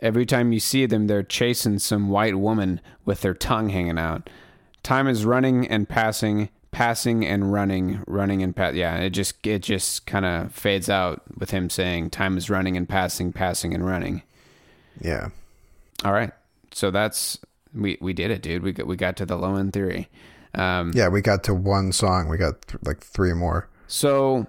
[0.00, 4.28] Every time you see them, they're chasing some white woman with their tongue hanging out.
[4.82, 8.74] Time is running and passing." Passing and running, running and pass.
[8.74, 12.76] Yeah, it just it just kind of fades out with him saying, "Time is running
[12.76, 14.22] and passing, passing and running."
[15.00, 15.30] Yeah.
[16.04, 16.30] All right.
[16.72, 17.38] So that's
[17.74, 18.62] we we did it, dude.
[18.62, 20.08] We got we got to the low end theory.
[20.54, 22.28] Um, Yeah, we got to one song.
[22.28, 23.68] We got th- like three more.
[23.88, 24.46] So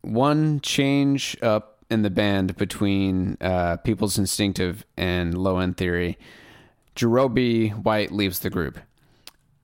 [0.00, 6.18] one change up in the band between uh, People's Instinctive and Low End Theory.
[6.94, 8.78] Jarobi White leaves the group,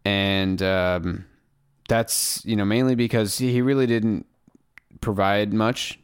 [0.05, 1.27] and um,
[1.89, 4.27] that's you know mainly because he he really didn't
[5.01, 5.99] provide much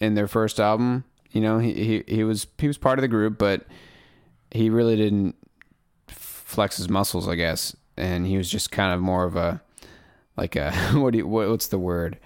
[0.00, 1.04] in their first album.
[1.30, 3.66] You know, he, he he was he was part of the group, but
[4.50, 5.36] he really didn't
[6.08, 7.76] flex his muscles, I guess.
[7.96, 9.62] And he was just kind of more of a
[10.36, 12.18] like a what do you, what, what's the word?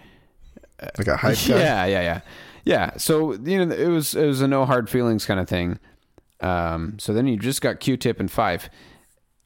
[0.99, 1.59] Like a hype guy.
[1.59, 2.21] Yeah, yeah, yeah,
[2.65, 2.97] yeah.
[2.97, 5.79] So you know, it was it was a no hard feelings kind of thing.
[6.41, 8.69] Um, so then you just got Q-Tip and Phife.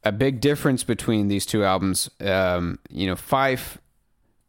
[0.04, 3.76] A big difference between these two albums, um, you know, Phife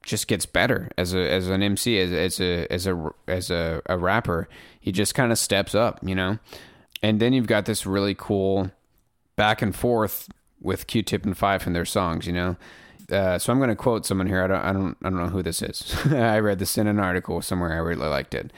[0.04, 3.82] just gets better as a as an MC as as a as a as a,
[3.88, 4.48] a rapper.
[4.80, 6.40] He just kind of steps up, you know.
[7.02, 8.72] And then you've got this really cool
[9.36, 10.30] back and forth
[10.62, 12.58] with Q-Tip and Phife in their songs, you know.
[13.12, 14.44] Uh, so I'm going to quote someone here.
[14.44, 15.96] I don't, I don't, I don't know who this is.
[16.12, 17.74] I read this in an article somewhere.
[17.74, 18.52] I really liked it.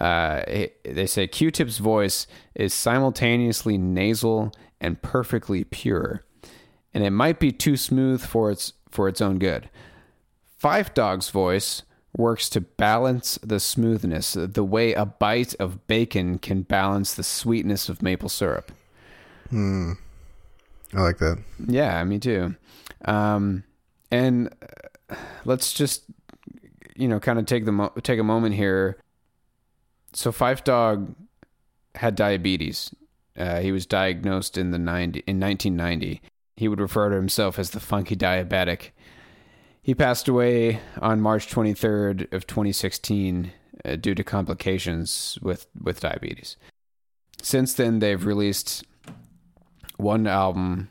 [0.00, 6.24] Uh, it- they say Q-Tip's voice is simultaneously nasal and perfectly pure,
[6.94, 9.68] and it might be too smooth for its for its own good.
[10.62, 11.82] Phife Dawg's voice
[12.16, 17.88] works to balance the smoothness, the way a bite of bacon can balance the sweetness
[17.88, 18.72] of maple syrup.
[19.50, 19.92] Hmm.
[20.94, 21.38] I like that.
[21.66, 22.56] Yeah, me too.
[23.04, 23.62] Um,
[24.10, 24.54] and
[25.08, 26.04] uh, let's just
[26.96, 28.98] you know kind of take the mo- take a moment here.
[30.12, 31.14] So Phife Dawg
[31.94, 32.94] had diabetes
[33.36, 36.20] Uh, he was diagnosed in the 90, in 1990.
[36.56, 38.90] He would refer to himself as the funky diabetic.
[39.82, 43.52] He passed away on March 23rd of 2016
[43.84, 46.56] uh, due to complications with, with diabetes.
[47.40, 48.84] Since then, they've released
[49.96, 50.90] one album,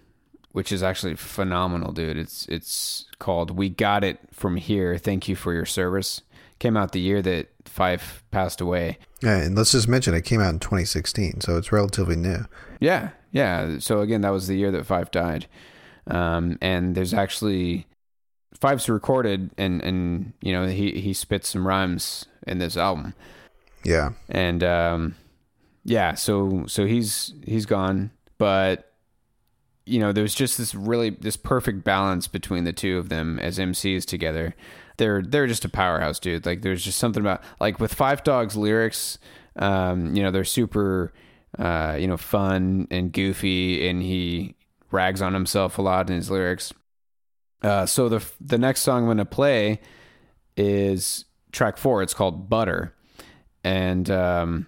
[0.54, 2.18] which is actually phenomenal, dude.
[2.18, 6.22] It's it's called "We Got It From Here." Thank you for your service.
[6.60, 8.98] Came out the year that Phife passed away.
[9.22, 12.46] Yeah, and let's just mention it came out in 2016, so it's relatively new.
[12.80, 13.80] Yeah, yeah.
[13.80, 15.48] So again, that was the year that Phife died.
[16.08, 17.86] Um, and there's actually
[18.60, 23.14] Phife's recorded, and and you know he he spits some rhymes in this album.
[23.84, 25.16] Yeah, and um,
[25.86, 26.16] yeah.
[26.16, 28.89] So so he's he's gone, but
[29.90, 33.58] you know there's just this really this perfect balance between the two of them as
[33.58, 34.56] MCs together.
[34.98, 36.46] They're they're just a powerhouse, dude.
[36.46, 39.18] Like there's just something about like with Phife Dawg's lyrics.
[39.56, 41.14] Um, you know they're super,
[41.58, 44.56] uh, you know, fun and goofy, and he
[44.92, 46.72] rags on himself a lot in his lyrics.
[47.62, 49.82] Uh, so the the next song I'm going to play
[50.56, 52.04] is track four.
[52.04, 52.94] It's called Butter,
[53.64, 54.68] and um,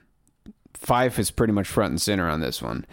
[0.74, 2.86] Phife is pretty much front and center on this one.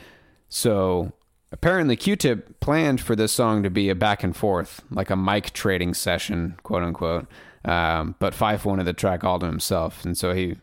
[0.49, 1.12] So
[1.53, 5.53] apparently, Q-Tip planned for this song to be a back and forth, like a mic
[5.53, 7.26] trading session, quote unquote.
[7.64, 10.57] Um, but Phife wanted the track all to himself, and so he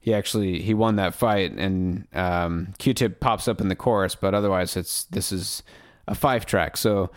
[0.00, 1.52] he actually he won that fight.
[1.52, 5.62] And um, Q-Tip pops up in the chorus, but otherwise, it's this is
[6.06, 6.76] a Phife track.
[6.76, 7.10] So.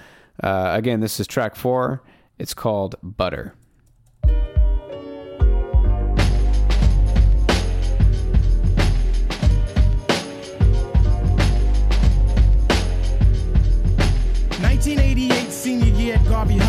[0.44, 2.04] Uh, again, this is track four.
[2.38, 3.56] It's called Butter.
[16.38, 16.60] At Garvey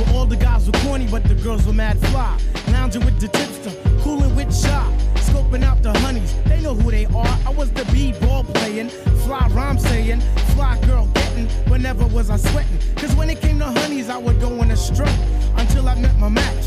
[0.00, 2.38] where all the guys were corny, but the girls were mad fly.
[2.68, 6.34] Lounging with the tipster, cooling with shy, scoping out the honeys.
[6.44, 7.38] They know who they are.
[7.46, 8.88] I was the b-ball playing,
[9.24, 10.20] fly rhyme saying,
[10.54, 11.46] fly girl getting.
[11.70, 12.78] Whenever was I sweating?
[12.96, 15.08] Cause when it came to honeys, I would go on a stroke
[15.56, 16.66] until I met my match.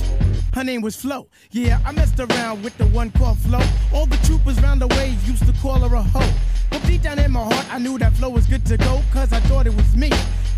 [0.53, 1.27] Her name was Flo.
[1.49, 3.59] Yeah, I messed around with the one called Flo.
[3.91, 6.31] All the troopers round the way used to call her a hoe.
[6.69, 9.33] But deep down in my heart, I knew that Flo was good to go, cause
[9.33, 10.11] I thought it was me,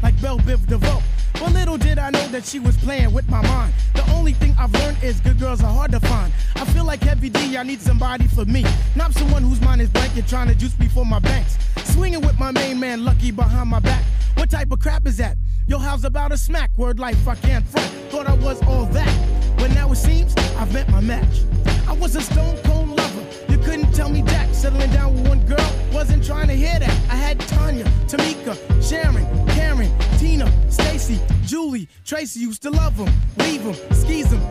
[0.03, 1.01] like Bell Biv DeVoe.
[1.33, 3.73] But little did I know that she was playing with my mind.
[3.93, 6.33] The only thing I've learned is good girls are hard to find.
[6.57, 8.65] I feel like Heavy D, I need somebody for me.
[8.97, 11.57] Not someone whose mind is blank and trying to juice before my banks.
[11.93, 14.03] Swinging with my main man, Lucky, behind my back.
[14.35, 15.37] What type of crap is that?
[15.67, 16.77] Yo, how's about a smack?
[16.77, 17.89] Word life, I can't front.
[18.11, 19.44] Thought I was all that.
[19.57, 21.41] But now it seems I've met my match.
[21.87, 23.23] I was a stone cold lover.
[23.49, 24.53] You couldn't tell me Jack.
[24.53, 26.95] Settling down with one girl, wasn't trying to hear that.
[27.09, 33.63] I had Tanya, Tamika, Sharon, Karen, Tina, Stacy, Julie, Tracy used to love them, leave
[33.63, 34.41] them, skis them,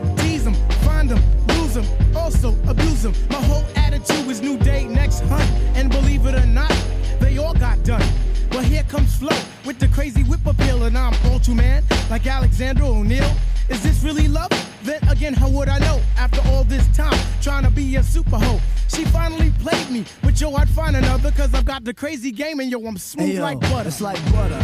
[0.45, 1.87] them, find them, lose them,
[2.17, 3.15] also abuse them.
[3.31, 5.49] My whole attitude is new day, next hunt.
[5.77, 6.73] And believe it or not,
[7.21, 8.07] they all got done.
[8.51, 12.27] But here comes Flo with the crazy whip appeal, and I'm all too man, like
[12.27, 13.31] Alexander O'Neal.
[13.69, 14.51] Is this really love?
[14.83, 16.01] Then again, how would I know?
[16.17, 18.61] After all this time, trying to be a super hoe.
[18.89, 22.61] She finally played me, but yo, I'd find another, cause I've got the crazy game,
[22.61, 23.89] and yo, I'm smooth Hey, yo, like butter.
[23.89, 24.61] It's like butter.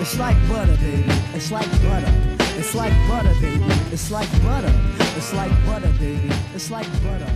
[0.00, 1.04] It's like butter, baby.
[1.34, 2.12] It's like butter.
[2.58, 3.64] It's like butter, baby.
[3.92, 4.99] It's like butter.
[5.20, 6.30] It's like butter, baby.
[6.54, 7.30] It's like butter.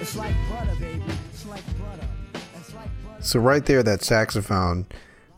[0.00, 1.04] It's like butter, baby.
[1.30, 2.08] It's like butter.
[2.56, 3.22] It's like butter.
[3.22, 4.86] So right there, that saxophone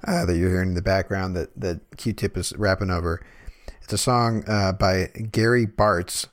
[0.07, 3.21] uh, that you're hearing in the background that that Q-Tip is rapping over,
[3.83, 6.29] it's a song uh, by Gary Bartz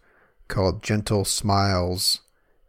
[0.48, 2.22] called "Gentle Smiles."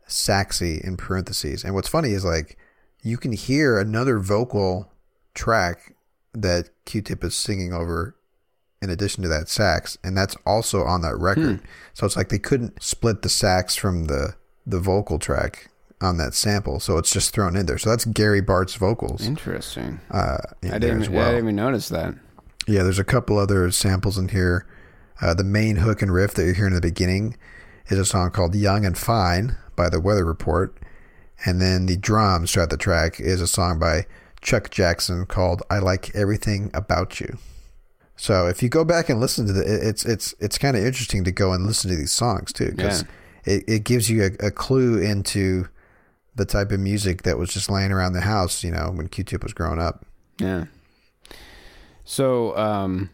[0.09, 1.62] Saxy in parentheses.
[1.62, 2.59] And what's funny is like
[3.05, 4.90] you can hear another vocal
[5.34, 5.94] track
[6.34, 8.16] that Q-Tip is singing over
[8.81, 11.61] in addition to that sax, and that's also on that record.
[11.95, 14.35] So it's like they couldn't split the sax from the
[14.66, 15.70] the vocal track
[16.01, 17.79] on that sample, so it's just thrown in there.
[17.79, 19.26] So that's Gary Bartz vocals.
[19.26, 20.01] Interesting.
[20.11, 22.14] Uh, in I didn't, as I didn't even notice that.
[22.66, 24.66] Yeah, there's a couple other samples in here.
[25.20, 27.37] Uh, the main hook and riff that you're hearing in the beginning
[27.89, 30.76] is a song called Young and Fine by the Weather Report.
[31.45, 34.07] And then the drums throughout the track is a song by
[34.41, 37.39] Chuck Jackson called I Like Everything About You.
[38.19, 41.23] So if you go back and listen to the, it's it's it's kind of interesting
[41.25, 43.05] to go and listen to these songs too because
[43.45, 45.69] it, it gives you a, a clue into
[46.35, 49.43] the type of music that was just laying around the house, you know, when Q-Tip
[49.43, 50.05] was growing up.
[50.39, 50.66] Yeah.
[52.05, 53.11] So, um,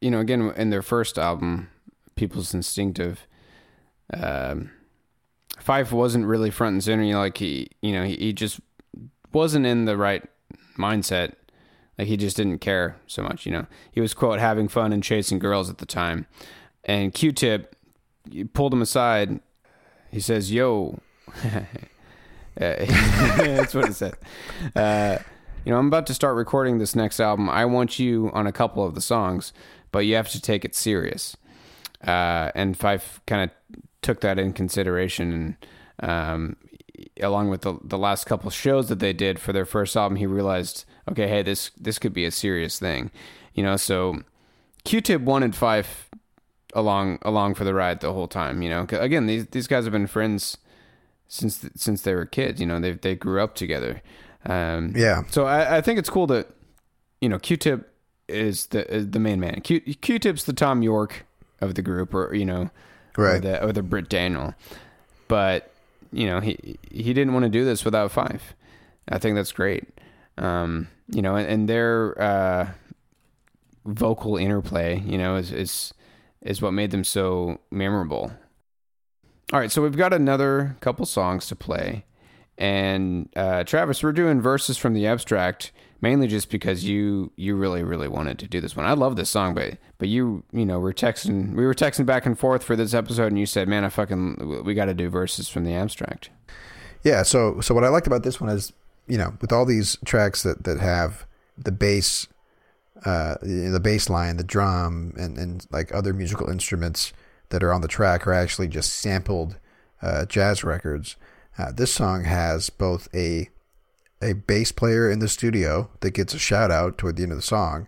[0.00, 1.68] you know, again, in their first album,
[2.16, 3.26] People's Instinctive,
[4.12, 4.70] um,
[5.58, 7.02] Phife wasn't really front and center.
[7.02, 8.60] You know, like he, you know, he, he just
[9.32, 10.22] wasn't in the right
[10.78, 11.34] mindset.
[11.98, 13.44] Like he just didn't care so much.
[13.44, 16.26] You know, he was quote having fun and chasing girls at the time,
[16.84, 17.74] and Q-Tip
[18.52, 19.40] pulled him aside.
[20.10, 21.00] He says, "Yo."
[22.58, 24.14] That's what it said.
[24.74, 25.18] Uh,
[25.64, 27.48] you know, I'm about to start recording this next album.
[27.48, 29.52] I want you on a couple of the songs,
[29.92, 31.36] but you have to take it serious.
[32.06, 35.56] Uh, and Phife kind of took that in consideration,
[36.00, 36.56] and um,
[37.20, 40.26] along with the the last couple shows that they did for their first album, he
[40.26, 43.10] realized, okay, hey, this this could be a serious thing,
[43.54, 43.76] you know.
[43.76, 44.22] So
[44.84, 46.06] Q-Tip wanted Phife
[46.74, 48.86] along along for the ride the whole time, you know.
[48.90, 50.56] Again, these these guys have been friends
[51.28, 52.80] since since they were kids, you know.
[52.80, 54.02] They they grew up together.
[54.46, 55.22] Um, Yeah.
[55.30, 56.48] So I, I think it's cool that
[57.20, 57.92] you know Q-Tip
[58.28, 59.60] is the is the main man.
[59.62, 61.24] Q Q-Tip's the Thom Yorke
[61.60, 62.70] of the group, or you know,
[63.16, 63.42] or Right.
[63.42, 64.54] the or the Britt Daniel.
[65.26, 65.72] But
[66.12, 68.54] you know he he didn't want to do this without Phife.
[69.08, 69.84] I think that's great.
[70.36, 72.68] Um, you know, and, and their uh,
[73.84, 75.94] vocal interplay, you know, is is
[76.42, 78.32] is what made them so memorable.
[79.52, 82.04] All right, so we've got another couple songs to play,
[82.56, 87.82] and uh, Travis, we're doing verses from the abstract mainly just because you you really
[87.82, 88.86] really wanted to do this one.
[88.86, 92.26] I love this song, but but you you know we're texting we were texting back
[92.26, 95.08] and forth for this episode, and you said, "Man, I fucking we got to do
[95.08, 96.30] verses from the abstract."
[97.02, 98.72] Yeah, so so what I liked about this one is,
[99.08, 102.26] you know, with all these tracks that that have the bass,
[103.04, 107.12] uh, the bass line, the drum, and and like other musical instruments
[107.50, 109.58] that are on the track are actually just sampled
[110.02, 111.16] uh, jazz records.
[111.58, 113.48] Uh, this song has both a
[114.20, 117.38] a bass player in the studio that gets a shout out toward the end of
[117.38, 117.86] the song,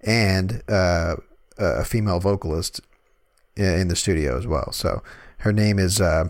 [0.00, 1.16] and uh,
[1.58, 2.80] a female vocalist
[3.56, 4.72] in the studio as well.
[4.72, 5.02] So
[5.38, 6.00] her name is.
[6.00, 6.28] Uh,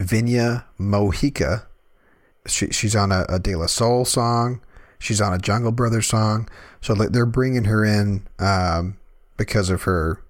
[0.00, 1.66] Vinia Mojica.
[2.46, 4.60] She, she's on a, a De La Soul song.
[4.98, 6.48] She's on a Jungle Brothers song.
[6.80, 8.98] So like, they're bringing her in um,
[9.36, 10.22] because of her,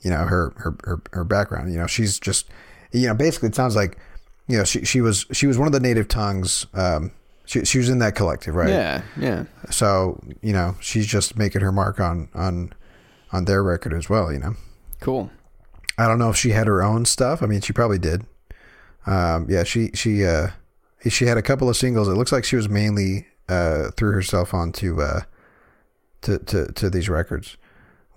[0.00, 1.72] you know, her, her her her background.
[1.72, 2.48] You know, she's just,
[2.92, 3.98] you know, basically it sounds like,
[4.46, 6.66] you know, she she was she was one of the native tongues.
[6.74, 7.12] Um,
[7.44, 8.68] she she was in that collective, right?
[8.68, 9.44] Yeah, yeah.
[9.70, 12.72] So you know, she's just making her mark on on
[13.32, 14.32] on their record as well.
[14.32, 14.54] You know.
[15.00, 15.30] Cool.
[15.98, 17.42] I don't know if she had her own stuff.
[17.42, 18.26] I mean, she probably did.
[19.06, 20.48] Um, yeah, she she uh,
[21.08, 22.08] she had a couple of singles.
[22.08, 25.20] It looks like she was mainly uh, threw herself onto uh,
[26.22, 27.56] to, to to these records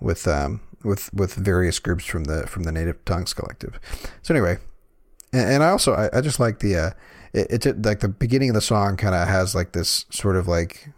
[0.00, 3.78] with um with with various groups from the from the Native Tongues Collective.
[4.22, 4.58] So anyway,
[5.32, 6.90] and, and I also I, I just like the uh,
[7.32, 10.48] it, it like the beginning of the song kind of has like this sort of
[10.48, 10.88] like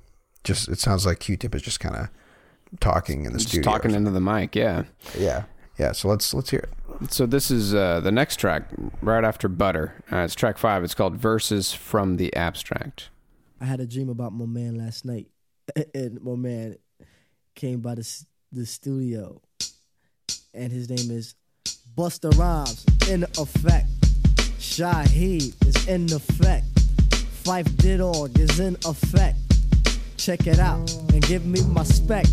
[0.44, 2.08] just it sounds like Q-Tip is just kind of
[2.80, 3.70] talking in the Just studio.
[3.70, 4.84] talking into the mic, yeah.
[5.18, 5.44] Yeah,
[5.78, 5.92] yeah.
[5.92, 6.70] So let's let's hear it.
[7.10, 8.64] So this is uh, the next track
[9.00, 10.02] right after Butter.
[10.10, 10.84] Uh, it's track five.
[10.84, 13.10] It's called Verses from the Abstract.
[13.60, 15.28] I had a dream about my man last night,
[15.94, 16.76] and my man
[17.54, 19.40] came by the the studio,
[20.52, 21.34] and his name is
[21.96, 22.84] Busta Rhymes.
[23.08, 23.88] In effect,
[24.58, 26.66] Shaheed is in effect.
[27.44, 29.38] Phife Dawg is in effect.
[30.16, 32.26] Check it out and give me my spec.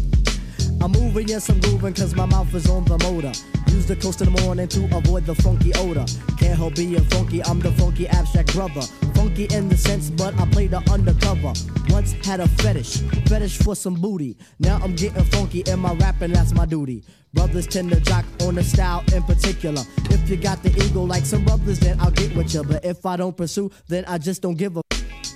[0.82, 3.34] I'm moving, yes, I'm grooving, cause my mouth is on the motor.
[3.72, 6.06] Use the coast in the morning to avoid the funky odor.
[6.38, 8.82] Can't help being funky, I'm the funky abstract brother.
[9.14, 11.54] Funky in the sense, but I play the undercover.
[11.90, 14.38] Once had a fetish, fetish for some booty.
[14.60, 17.04] Now I'm getting funky in my rapping, that's my duty.
[17.34, 19.84] Brothers tend to jock on the style in particular.
[20.10, 22.64] If you got the ego like some brothers, then I'll get with you.
[22.64, 24.82] But if I don't pursue, then I just don't give a.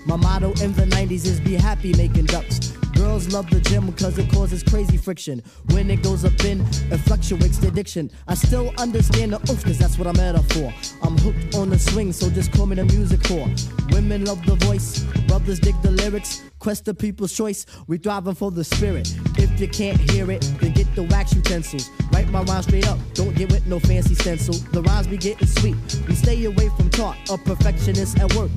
[0.06, 2.74] My motto in the 90s is be happy making ducks.
[3.04, 5.43] Girls love the gym because it causes crazy friction.
[5.72, 8.10] When it goes up in, it fluctuates the addiction.
[8.30, 10.74] I still understand the oomph because that's what I'm at for.
[11.06, 13.49] I'm hooked on the swing, so just call me the music whore.
[13.91, 16.43] Women love the voice, brothers dig the lyrics.
[16.60, 19.14] Quest the people's choice, we thriving for the spirit.
[19.38, 21.89] If you can't hear it, then get the wax utensils.
[22.14, 24.54] Write my rhyme straight up, don't get with no fancy stencil.
[24.72, 25.76] The rhymes be getting sweet.
[26.08, 28.49] We stay away from talk, a perfectionist at work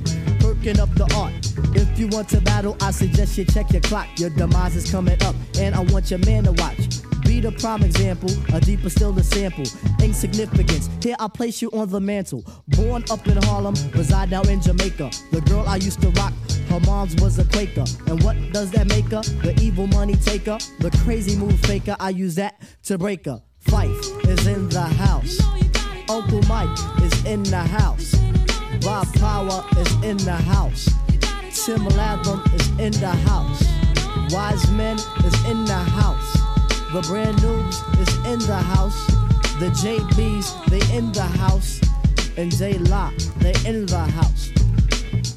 [0.47, 1.35] perking up the art.
[1.75, 4.07] If you want to battle, I suggest you check your clock.
[4.19, 6.89] Your demise is coming up, and I want your man to watch.
[7.23, 9.65] Be the prime example, a deeper still the sample.
[10.01, 12.45] Insignificance, here I place you on the mantle.
[12.69, 15.11] Born up in Harlem, reside now in Jamaica.
[15.33, 16.33] The girl I used to rock,
[16.69, 17.85] her mom's was a Quaker.
[18.07, 19.23] And what does that make her?
[19.43, 21.97] The evil money taker, the crazy move faker.
[21.99, 23.43] I use that to break her.
[23.65, 25.41] Phife is in the house.
[26.09, 28.15] Uncle Mike is in the house.
[28.83, 30.89] Bob Power is in the house.
[31.67, 33.65] Tim Latham is in the house.
[34.31, 36.35] Wise Men is in the house.
[36.93, 39.05] The brand news is in the house.
[39.59, 41.81] The JBs, they in the house.
[42.37, 44.53] And J Lock, they in the house.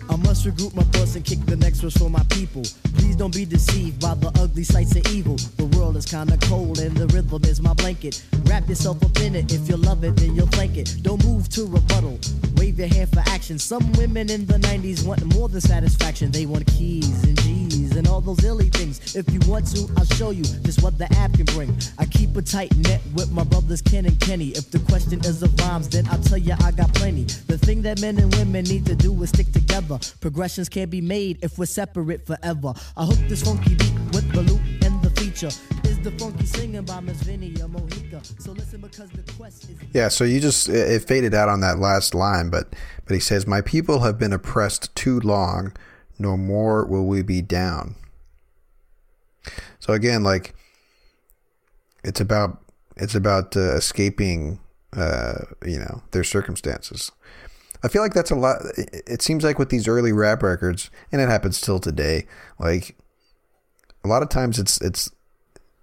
[0.09, 2.63] I must regroup my thoughts and kick the next verse for my people.
[2.97, 5.35] Please don't be deceived by the ugly sights of evil.
[5.57, 8.23] The world is kinda cold and the rhythm is my blanket.
[8.45, 9.53] Wrap yourself up in it.
[9.53, 10.95] If you love it, then you'll thank it.
[11.03, 12.19] Don't move to rebuttal.
[12.55, 13.59] Wave your hand for action.
[13.59, 16.31] Some women in the 90s want more than satisfaction.
[16.31, 19.15] They want keys and G's and all those illy things.
[19.15, 21.75] If you want to, I'll show you just what the app can bring.
[21.97, 24.49] I keep a tight net with my brothers Ken and Kenny.
[24.49, 27.23] If the question is of rhymes, then I'll tell you I got plenty.
[27.23, 29.99] The thing that men and women need to do is stick together.
[30.19, 32.73] Progressions can't be made if we're separate forever.
[32.97, 35.51] I hook this funky beat with the loop and the feature.
[35.83, 38.41] Is the funky singing by Miss Vinia Mojica?
[38.41, 39.77] So listen because the quest is.
[39.93, 42.75] Yeah, so you just it faded out on that last line, but
[43.05, 45.73] but he says, "My people have been oppressed too long.
[46.19, 47.95] No more will we be down."
[49.79, 50.53] So again, like
[52.03, 52.61] it's about
[52.95, 54.59] it's about uh, escaping,
[54.93, 57.11] uh, you know, their circumstances.
[57.81, 58.57] I feel like that's a lot.
[58.75, 62.27] It seems like with these early rap records, and it happens still today.
[62.59, 62.97] Like
[64.03, 65.09] a lot of times, it's it's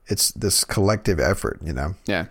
[0.07, 1.95] it's this collective effort, you know.
[2.07, 2.27] Yeah.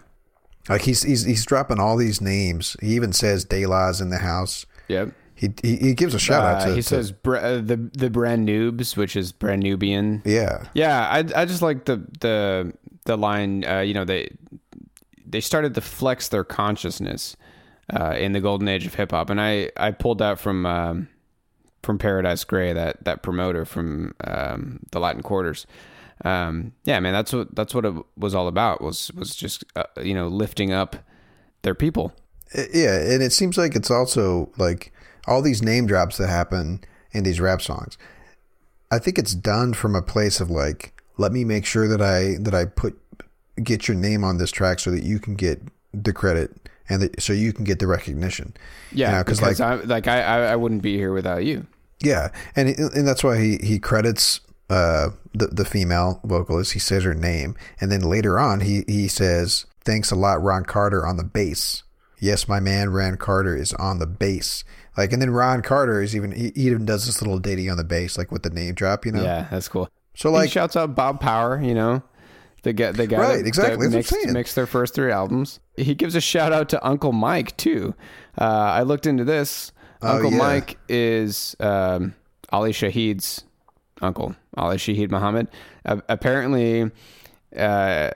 [0.69, 2.77] Like he's he's he's dropping all these names.
[2.79, 4.65] He even says De La's in the house.
[4.87, 5.11] Yep.
[5.35, 7.77] He he, he gives a shout out Uh, to he to- says br- uh, the
[7.93, 10.21] the brand noobs, which is brand Nubian.
[10.25, 10.65] Yeah.
[10.73, 12.73] Yeah, I I just like the the
[13.05, 13.65] the line.
[13.65, 14.29] Uh, you know, they
[15.27, 17.35] they started to flex their consciousness
[17.93, 21.09] uh, in the golden age of hip hop, and I I pulled that from um,
[21.83, 25.67] from Paradise Gray, that that promoter from um, the Latin Quarters.
[26.23, 28.81] Um, yeah, man, that's what that's what it was all about.
[28.81, 30.95] Was was just uh, you know lifting up
[31.63, 32.13] their people.
[32.73, 34.93] yeah, and it seems like it's also like
[35.27, 37.97] all these name drops that happen in these rap songs.
[38.91, 42.35] I think it's done from a place of like, let me make sure that I
[42.41, 42.97] that I put
[43.63, 45.61] get your name on this track so that you can get
[45.93, 46.51] the credit
[46.89, 48.53] and that, so you can get the recognition.
[48.91, 51.43] Yeah, You know, 'cause, because like I, like I I I wouldn't be here without
[51.45, 51.65] you.
[52.01, 56.73] Yeah, and and that's why he he credits uh the the female vocalist.
[56.73, 60.65] He says her name, and then later on he he says thanks a lot, Ron
[60.65, 61.83] Carter on the bass.
[62.19, 64.63] Yes, my man Ron Carter is on the bass.
[64.97, 67.77] Like, and then Ron Carter is even he, he even does this little ditty on
[67.77, 69.05] the bass, like with the name drop.
[69.05, 69.23] You know?
[69.23, 69.89] Yeah, that's cool.
[70.15, 72.01] So like, he shouts out Bob Power, you know,
[72.63, 75.59] the guy, the guy Right, that, exactly, that mixed, mixed their first three albums.
[75.77, 77.93] He gives a shout out to Uncle Mike too.
[78.39, 79.71] Uh, I looked into this.
[80.01, 80.37] Oh, uncle yeah.
[80.37, 82.15] Mike is um,
[82.51, 83.43] Ali Shaheed's
[84.01, 85.47] uncle, Ali Shaheed Muhammad.
[85.85, 86.91] Uh, apparently,
[87.55, 88.11] uh,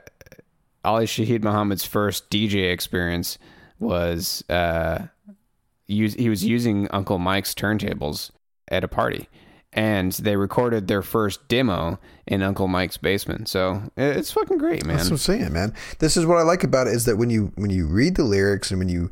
[0.83, 3.37] Ali Shaheed Muhammad's first DJ experience
[3.79, 5.07] was uh,
[5.93, 8.31] use, he was using Uncle Mike's turntables
[8.69, 9.27] at a party,
[9.73, 13.49] and they recorded their first demo in Uncle Mike's basement.
[13.49, 14.97] So it's fucking great, man.
[14.97, 15.73] That's what I'm saying, man.
[15.99, 18.23] This is what I like about it is that when you when you read the
[18.23, 19.11] lyrics and when you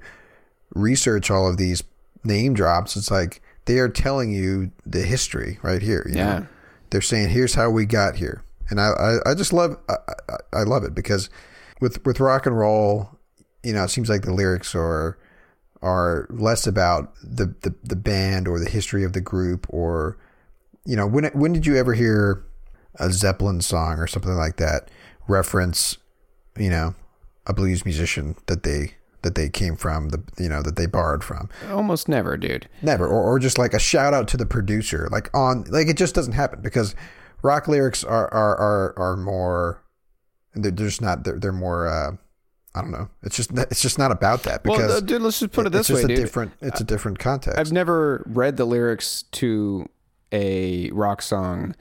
[0.76, 1.84] research all of these
[2.24, 6.06] name drops, it's like they are telling you the history right here.
[6.10, 6.40] You Yeah.
[6.40, 6.48] know?
[6.90, 8.88] They're saying here's how we got here, and I
[9.26, 9.96] I, I just love I,
[10.30, 11.30] I, I love it because
[11.82, 13.10] with with rock and roll,
[13.62, 15.18] you know, it seems like the lyrics are
[15.82, 20.18] are less about the the, the band or the history of the group or
[20.86, 22.44] you know when when did you ever hear
[22.96, 24.90] a Zeppelin song or something like that
[25.28, 25.98] reference
[26.58, 26.96] you know
[27.46, 31.24] a blues musician that they that they came from the you know that they borrowed
[31.24, 32.70] from Almost never, dude.
[32.82, 35.98] never or, or just like a shout out to the producer like on like it
[35.98, 36.96] just doesn't happen because
[37.42, 39.84] rock lyrics are are are, are more
[40.54, 42.12] they're just not they're, they're more uh
[42.78, 43.10] I don't know.
[43.24, 45.74] It's just it's just not about that because well, uh, dude, let's just put it
[45.74, 46.26] it's this just way, a dude.
[46.26, 47.60] different it's a different context.
[47.60, 49.90] I've never read the lyrics to
[50.32, 51.76] a rock song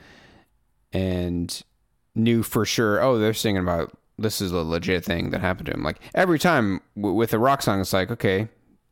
[0.92, 1.62] and
[2.14, 5.72] knew for sure, oh, they're singing about this is a legit thing that happened to
[5.72, 5.82] him.
[5.82, 8.48] Like every time w- with a rock song, it's like, okay,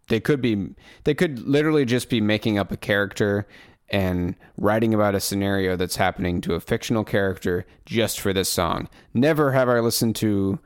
[0.09, 0.75] they could be,
[1.05, 3.47] they could literally just be making up a character
[3.89, 8.89] and writing about a scenario that's happening to a fictional character just for this song.
[9.15, 10.59] Never have I listened to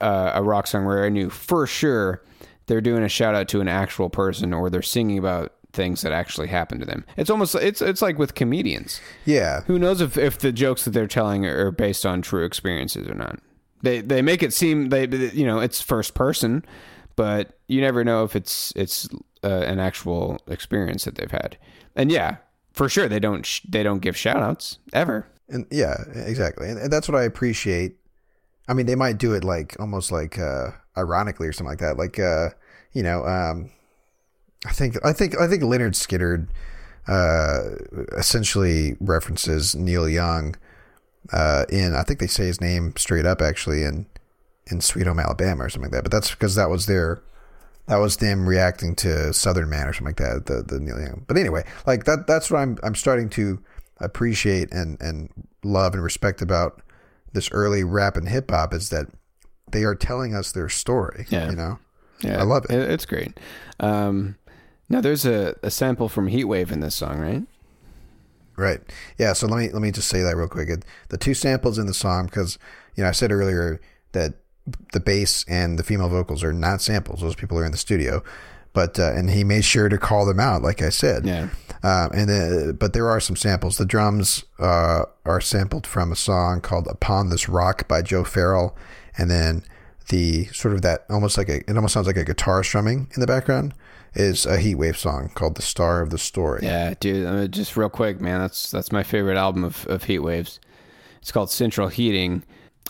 [0.00, 2.22] a, a rock song where I knew for sure
[2.66, 6.12] they're doing a shout out to an actual person or they're singing about things that
[6.12, 7.04] actually happened to them.
[7.16, 9.00] It's almost it's it's like with comedians.
[9.24, 9.62] yeah.
[9.62, 13.14] Who knows if, if the jokes that they're telling are based on true experiences or
[13.14, 13.38] not?
[13.82, 16.64] They they make it seem they you know it's first person,
[17.16, 19.08] but you never know if it's it's
[19.42, 21.56] uh, an actual experience that they've had.
[21.96, 22.36] And yeah,
[22.72, 25.26] for sure they don't sh- they don't give shout outs ever.
[25.48, 26.68] And yeah, exactly.
[26.68, 27.96] And, and that's what I appreciate.
[28.70, 31.98] I mean, they might do it like almost like uh ironically or something like that.
[31.98, 32.50] Like uh,
[32.92, 33.70] you know, um
[34.64, 36.46] I think I think I think Lynyrd Skynyrd
[37.08, 40.54] uh essentially references Neil Young
[41.32, 44.06] uh in I think they say his name straight up actually in
[44.70, 46.04] in Sweet Home Alabama or something like that.
[46.04, 47.20] But that's because that was their
[47.86, 50.46] that was them reacting to Southern Man or something like that.
[50.46, 51.24] The the Neil Young.
[51.26, 53.58] But anyway, like that that's what I'm I'm starting to
[53.98, 55.28] appreciate and and
[55.64, 56.82] love and respect about
[57.32, 59.06] this early rap and hip hop is that
[59.70, 61.26] they are telling us their story.
[61.28, 61.50] Yeah.
[61.50, 61.78] You know?
[62.22, 62.72] Yeah, I love it.
[62.72, 63.38] It's great.
[63.78, 64.36] Um,
[64.88, 67.42] now there's a, a sample from Heatwave in this song, right?
[68.56, 68.80] Right.
[69.16, 69.32] Yeah.
[69.32, 70.68] So let me let me just say that real quick.
[71.08, 72.58] The two samples in the song, because
[72.94, 73.80] you know I said earlier
[74.12, 74.34] that
[74.92, 78.22] the bass and the female vocals are not samples; those people are in the studio.
[78.72, 81.26] But uh, and he made sure to call them out, like I said.
[81.26, 81.48] Yeah.
[81.82, 83.78] Um, and then, but there are some samples.
[83.78, 88.76] The drums uh, are sampled from a song called "Upon This Rock" by Joe Farrell,
[89.16, 89.64] and then
[90.08, 93.20] the sort of that almost like a it almost sounds like a guitar strumming in
[93.20, 93.74] the background
[94.14, 97.26] is a Heatwave song called "The Star of the Story." Yeah, dude.
[97.26, 98.40] Uh, just real quick, man.
[98.40, 100.58] That's that's my favorite album of of Heatwaves.
[101.20, 102.42] It's called Central Heating.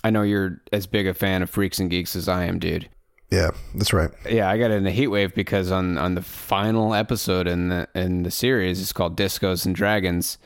[0.02, 2.89] I know you're as big a fan of Freaks and Geeks as I am, dude.
[3.31, 4.11] Yeah, that's right.
[4.28, 8.31] Yeah, I got into Heatwave because on on the final episode in the in the
[8.31, 10.36] series, it's called Discos and Dragons.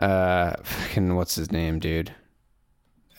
[0.00, 2.14] Uh, fucking what's his name, dude?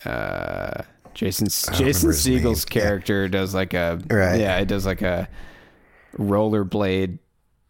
[0.04, 0.82] Uh,
[1.14, 2.76] Jason Jason Segel's name.
[2.76, 2.82] Yeah.
[2.88, 4.40] character does like a Right.
[4.40, 5.28] yeah, it does like a
[6.18, 7.18] rollerblade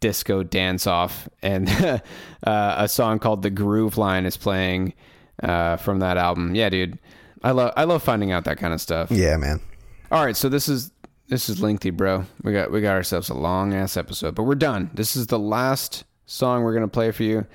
[0.01, 1.69] disco dance off, and
[2.45, 4.95] uh, a song called "The Groove Line" is playing
[5.43, 6.55] uh, from that album.
[6.55, 6.99] Yeah, dude,
[7.43, 9.11] I love I love finding out that kind of stuff.
[9.11, 9.61] Yeah, man.
[10.11, 10.91] All right, so this is
[11.29, 12.25] this is lengthy, bro.
[12.43, 14.91] We got we got ourselves a long ass episode, but we're done.
[14.95, 17.47] This is the last song we're gonna play for you.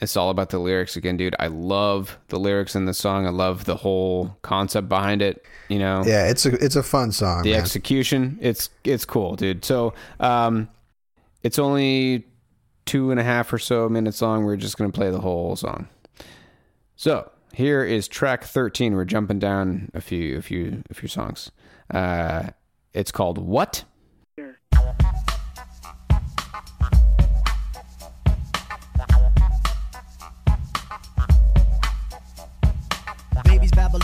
[0.00, 1.34] It's all about the lyrics again, dude.
[1.40, 3.26] I love the lyrics in the song.
[3.26, 5.44] I love the whole concept behind it.
[5.68, 7.42] You know, Yeah, it's a it's a fun song.
[7.42, 7.60] the man.
[7.60, 8.38] execution.
[8.40, 9.64] It's it's cool, dude.
[9.64, 10.68] So, um,
[11.42, 12.26] it's only
[12.86, 14.44] two and a half or so minutes long.
[14.44, 15.88] We're just gonna play the whole song.
[16.96, 18.94] So here is track thirteen.
[18.94, 21.50] We're jumping down a few a few a few songs.
[21.92, 22.50] Uh,
[22.92, 23.84] it's called What?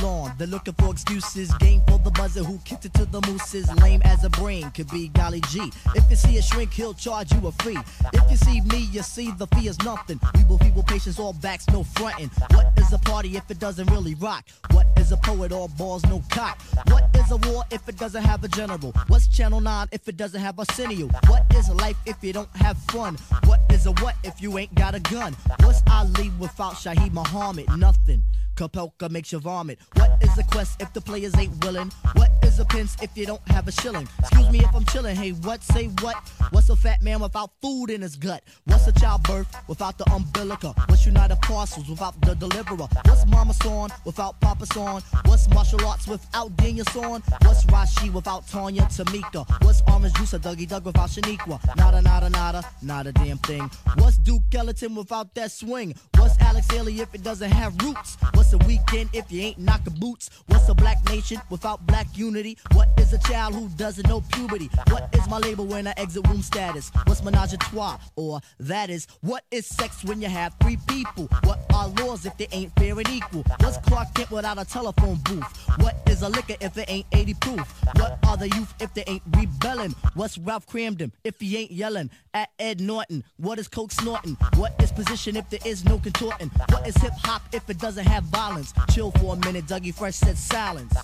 [0.01, 1.53] They're looking for excuses.
[1.55, 3.73] Game for the buzzer who kicked it to the mooses.
[3.83, 5.71] Lame as a brain could be golly G.
[5.95, 7.79] If you see a shrink, he'll charge you a fee.
[8.12, 10.21] If you see me, you see the fee is nothing.
[10.35, 12.31] We will people patience, all backs, no fronting.
[12.51, 14.45] What is a party if it doesn't really rock?
[14.71, 16.61] What is a poet, all balls, no cock?
[16.89, 18.93] What is a war if it doesn't have a general?
[19.09, 21.09] What's Channel 9 if it doesn't have Arsenio?
[21.29, 23.16] What is life if you don't have fun?
[23.45, 25.35] What a what if you ain't got a gun?
[25.62, 27.66] What's Ali without Shaheed Muhammad?
[27.77, 28.23] Nothing.
[28.56, 29.78] Kapelka makes you vomit.
[29.94, 31.90] What is a quest if the players ain't willing?
[32.15, 34.09] What is a pence if you don't have a shilling?
[34.20, 35.16] Excuse me if I'm chilling.
[35.16, 35.62] Hey, what?
[35.62, 36.16] Say what?
[36.51, 38.44] What's a fat man without food in his gut?
[38.65, 40.74] What's a childbirth without the umbilical?
[40.89, 42.86] What's United Parcels without the deliverer?
[43.06, 45.02] What's Mama Son without Papa Son?
[45.27, 47.23] What's martial arts without Daniel Son?
[47.43, 49.48] What's Rashi without Tanya Tamika?
[49.65, 51.77] What's Orange Juice or Dougie Doug without Shaniqua?
[51.77, 53.69] Nada, nada, nada, not a damn thing.
[53.96, 55.94] What's Duke Ellington without that swing?
[56.16, 58.16] What's Alex Haley if it doesn't have roots?
[58.34, 60.30] What's a weekend if you ain't knocking boots?
[60.46, 62.59] What's a black nation without black unity?
[62.72, 64.70] What is a child who doesn't know puberty?
[64.88, 66.90] What is my label when I exit womb status?
[67.06, 67.98] What's menage a trois?
[68.16, 71.28] Or that is, what is sex when you have three people?
[71.44, 73.44] What are laws if they ain't fair and equal?
[73.60, 75.44] What's Clark Kent without a telephone booth?
[75.80, 77.84] What is a liquor if it ain't 80 proof?
[77.96, 79.94] What are the youth if they ain't rebelling?
[80.14, 83.24] What's Ralph Kramden if he ain't yelling at Ed Norton?
[83.36, 84.36] What is Coke snorting?
[84.57, 86.51] What is position if there is no contorting?
[86.70, 88.73] What is hip hop if it doesn't have violence?
[88.91, 90.95] Chill for a minute, Dougie Fresh said silence.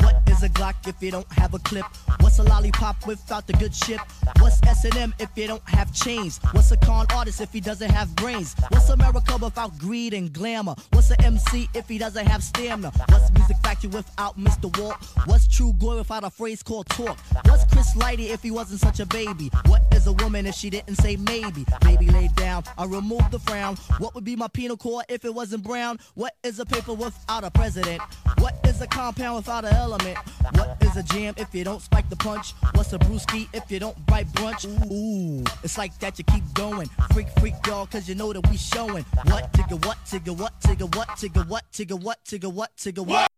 [0.00, 1.84] What a Glock if you don't have a clip?
[2.20, 4.00] What's a lollipop without the good ship?
[4.38, 6.40] What's S&M if you don't have chains?
[6.52, 8.54] What's a con artist if he doesn't have brains?
[8.70, 10.74] What's America without greed and glamour?
[10.92, 12.92] What's a MC if he doesn't have stamina?
[13.08, 14.76] What's Music Factory without Mr.
[14.78, 14.96] Walt?
[15.26, 17.18] What's True Glory without a phrase called talk?
[17.46, 19.50] What's Chris Lighty if he wasn't such a baby?
[19.66, 21.64] What is a woman if she didn't say maybe?
[21.82, 23.76] Baby laid down, I removed the frown.
[23.98, 25.98] What would be my penal core if it wasn't brown?
[26.14, 28.02] What is a paper without a president?
[28.38, 30.18] What is a compound without an element?
[30.52, 32.54] What is a jam if you don't spike the punch?
[32.74, 34.66] What's a brewski if you don't bite brunch?
[34.90, 36.88] Ooh, it's like that you keep going.
[37.12, 39.04] Freak, freak, y'all, cause you know that we showing.
[39.24, 43.28] What, tigga, what, tigga, what, tigga, what, tigga, what, tigga, what, tigga, what, tigga, what?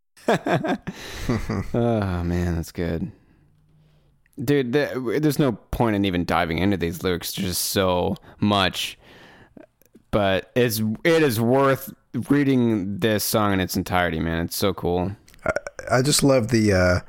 [1.74, 3.12] oh man, that's good,
[4.42, 4.72] dude.
[4.72, 7.34] The, there's no point in even diving into these lyrics.
[7.34, 8.98] There's just so much,
[10.10, 11.92] but it's it is worth
[12.30, 14.46] reading this song in its entirety, man.
[14.46, 15.14] It's so cool.
[15.90, 17.01] I just love the uh,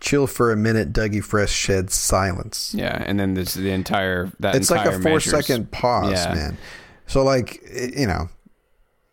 [0.00, 0.92] chill for a minute.
[0.92, 2.74] Dougie Fresh sheds silence.
[2.76, 6.34] Yeah, and then there's the entire that it's like a entire four second pause, Yeah.
[6.34, 6.58] man.
[7.06, 7.60] So like
[7.96, 8.28] you know,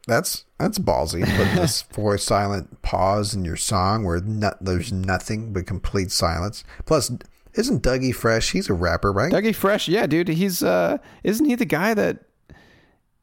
[0.08, 1.22] That's that's ballsy.
[1.38, 6.64] Putting this four silent pause in your song where not, there's nothing but complete silence.
[6.86, 7.12] Plus,
[7.54, 8.52] isn't Dougie Fresh?
[8.52, 9.32] He's a rapper, right?
[9.32, 10.28] Dougie Fresh, yeah, dude.
[10.30, 12.20] He's uh, isn't he the guy that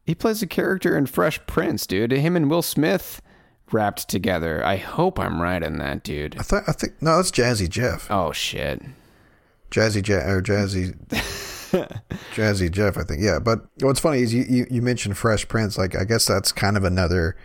[0.05, 2.13] he plays a character in Fresh Prince, dude?
[2.13, 3.21] Him and Will Smith
[3.73, 4.65] rapped together.
[4.65, 6.37] I hope I'm right in that, dude.
[6.39, 8.11] I thought I think no, that's Jazzy Jeff.
[8.11, 8.83] Oh shit.
[9.71, 10.97] Jazzy Jeff or Jazzy
[12.35, 13.23] Jazzy Jeff, I think.
[13.23, 15.79] Yeah, but what's funny is you, you you mentioned Fresh Prince.
[15.79, 17.37] Like, I guess that's kind of another.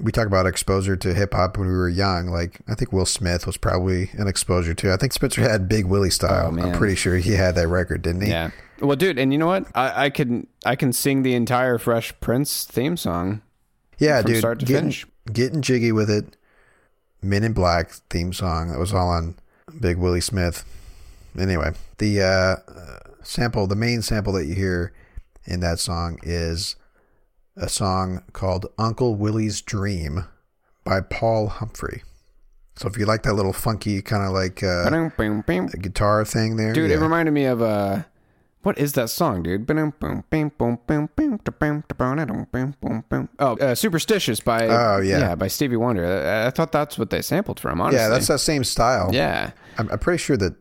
[0.00, 2.28] We talk about exposure to hip hop when we were young.
[2.28, 4.92] Like, I think Will Smith was probably an exposure to.
[4.92, 6.54] I think Spencer had Big Willie style.
[6.56, 6.62] Oh.
[6.62, 8.28] I'm pretty sure he had that record, didn't he?
[8.28, 8.50] Yeah.
[8.80, 9.66] Well, dude, and you know what?
[9.74, 13.42] I, I can I can sing the entire Fresh Prince theme song.
[13.98, 14.38] Yeah, dude.
[14.38, 15.06] start to getting, finish.
[15.32, 16.36] Getting jiggy with it.
[17.20, 19.36] Men in Black theme song that was all on
[19.80, 20.64] Big Willie Smith.
[21.38, 24.92] Anyway, the uh, uh, sample, the main sample that you hear
[25.44, 26.76] in that song is
[27.56, 30.26] a song called Uncle Willie's Dream
[30.84, 32.02] by Paul Humphrey.
[32.76, 34.84] So if you like that little funky kind of like uh,
[35.82, 38.02] guitar thing there, Dude, it reminded me of uh
[38.62, 39.68] what is that song, dude?
[43.38, 45.34] Oh, uh, Superstitious by Oh, yeah.
[45.34, 46.04] by Stevie Wonder.
[46.04, 47.80] I, I thought that's what they sampled from.
[47.80, 49.10] Honestly, yeah, that's that same style.
[49.12, 50.54] Yeah, I'm, I'm pretty sure that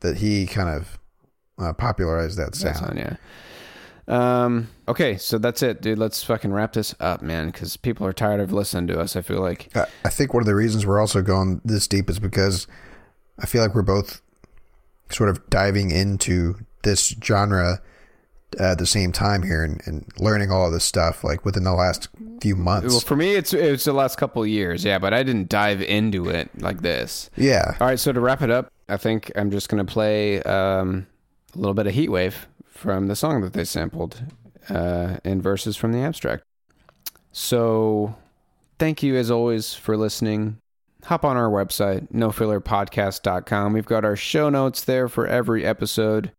[0.00, 0.98] that he kind of
[1.58, 3.16] uh, popularized that sound, yeah.
[4.08, 4.68] Um.
[4.88, 5.98] Okay, so that's it, dude.
[5.98, 9.14] Let's fucking wrap this up, man, because people are tired of listening to us.
[9.14, 9.68] I feel like.
[9.76, 12.66] I I think one of the reasons we're also going this deep is because
[13.38, 14.20] I feel like we're both
[15.10, 17.80] sort of diving into this genre
[18.58, 21.72] at the same time here and, and learning all of this stuff like within the
[21.72, 22.08] last
[22.40, 22.88] few months.
[22.88, 25.82] Well, for me, it's it's the last couple of years, yeah, but I didn't dive
[25.82, 27.30] into it like this.
[27.36, 27.76] Yeah.
[27.80, 31.06] All right, so to wrap it up, I think I'm just gonna play um,
[31.54, 32.34] a little bit of Heatwave
[32.66, 34.22] from the song that they sampled
[34.68, 36.42] uh, in verses from the abstract.
[37.32, 38.16] So,
[38.78, 40.58] thank you as always for listening.
[41.04, 43.72] Hop on our website, nofillerpodcast.com.
[43.72, 46.32] We've got our show notes there for every episode.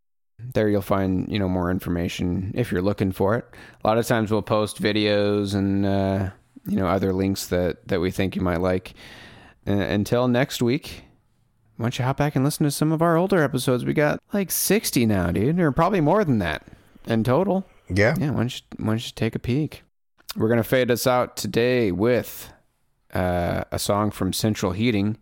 [0.53, 3.45] There you'll find, you know, more information if you're looking for it.
[3.83, 6.29] A lot of times we'll post videos and uh,
[6.65, 8.93] you know, other links that that we think you might like.
[9.67, 11.03] Uh, until next week,
[11.77, 13.85] why don't you hop back and listen to some of our older episodes?
[13.85, 16.65] We got like 60 now, dude, or probably more than that
[17.05, 17.65] in total.
[17.89, 18.15] Yeah.
[18.19, 19.83] Yeah, why don't you, why don't you take a peek?
[20.35, 22.51] We're going to fade us out today with
[23.13, 25.17] uh, a song from Central Heating,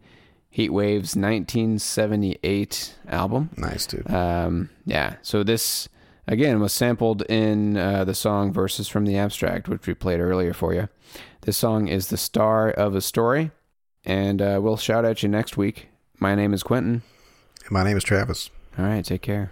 [0.49, 3.49] Heatwave's 1978 album.
[3.57, 4.09] Nice, dude.
[4.09, 5.88] Um, yeah, so this,
[6.27, 10.53] again, was sampled in uh, the song Verses from the Abstract, which we played earlier
[10.53, 10.89] for you.
[11.41, 13.51] This song is The Star of a Story,
[14.03, 15.88] and uh, we'll shout at you next week.
[16.19, 17.03] My name is Quentin.
[17.69, 18.49] My name is Travis.
[18.77, 19.51] All right, take care.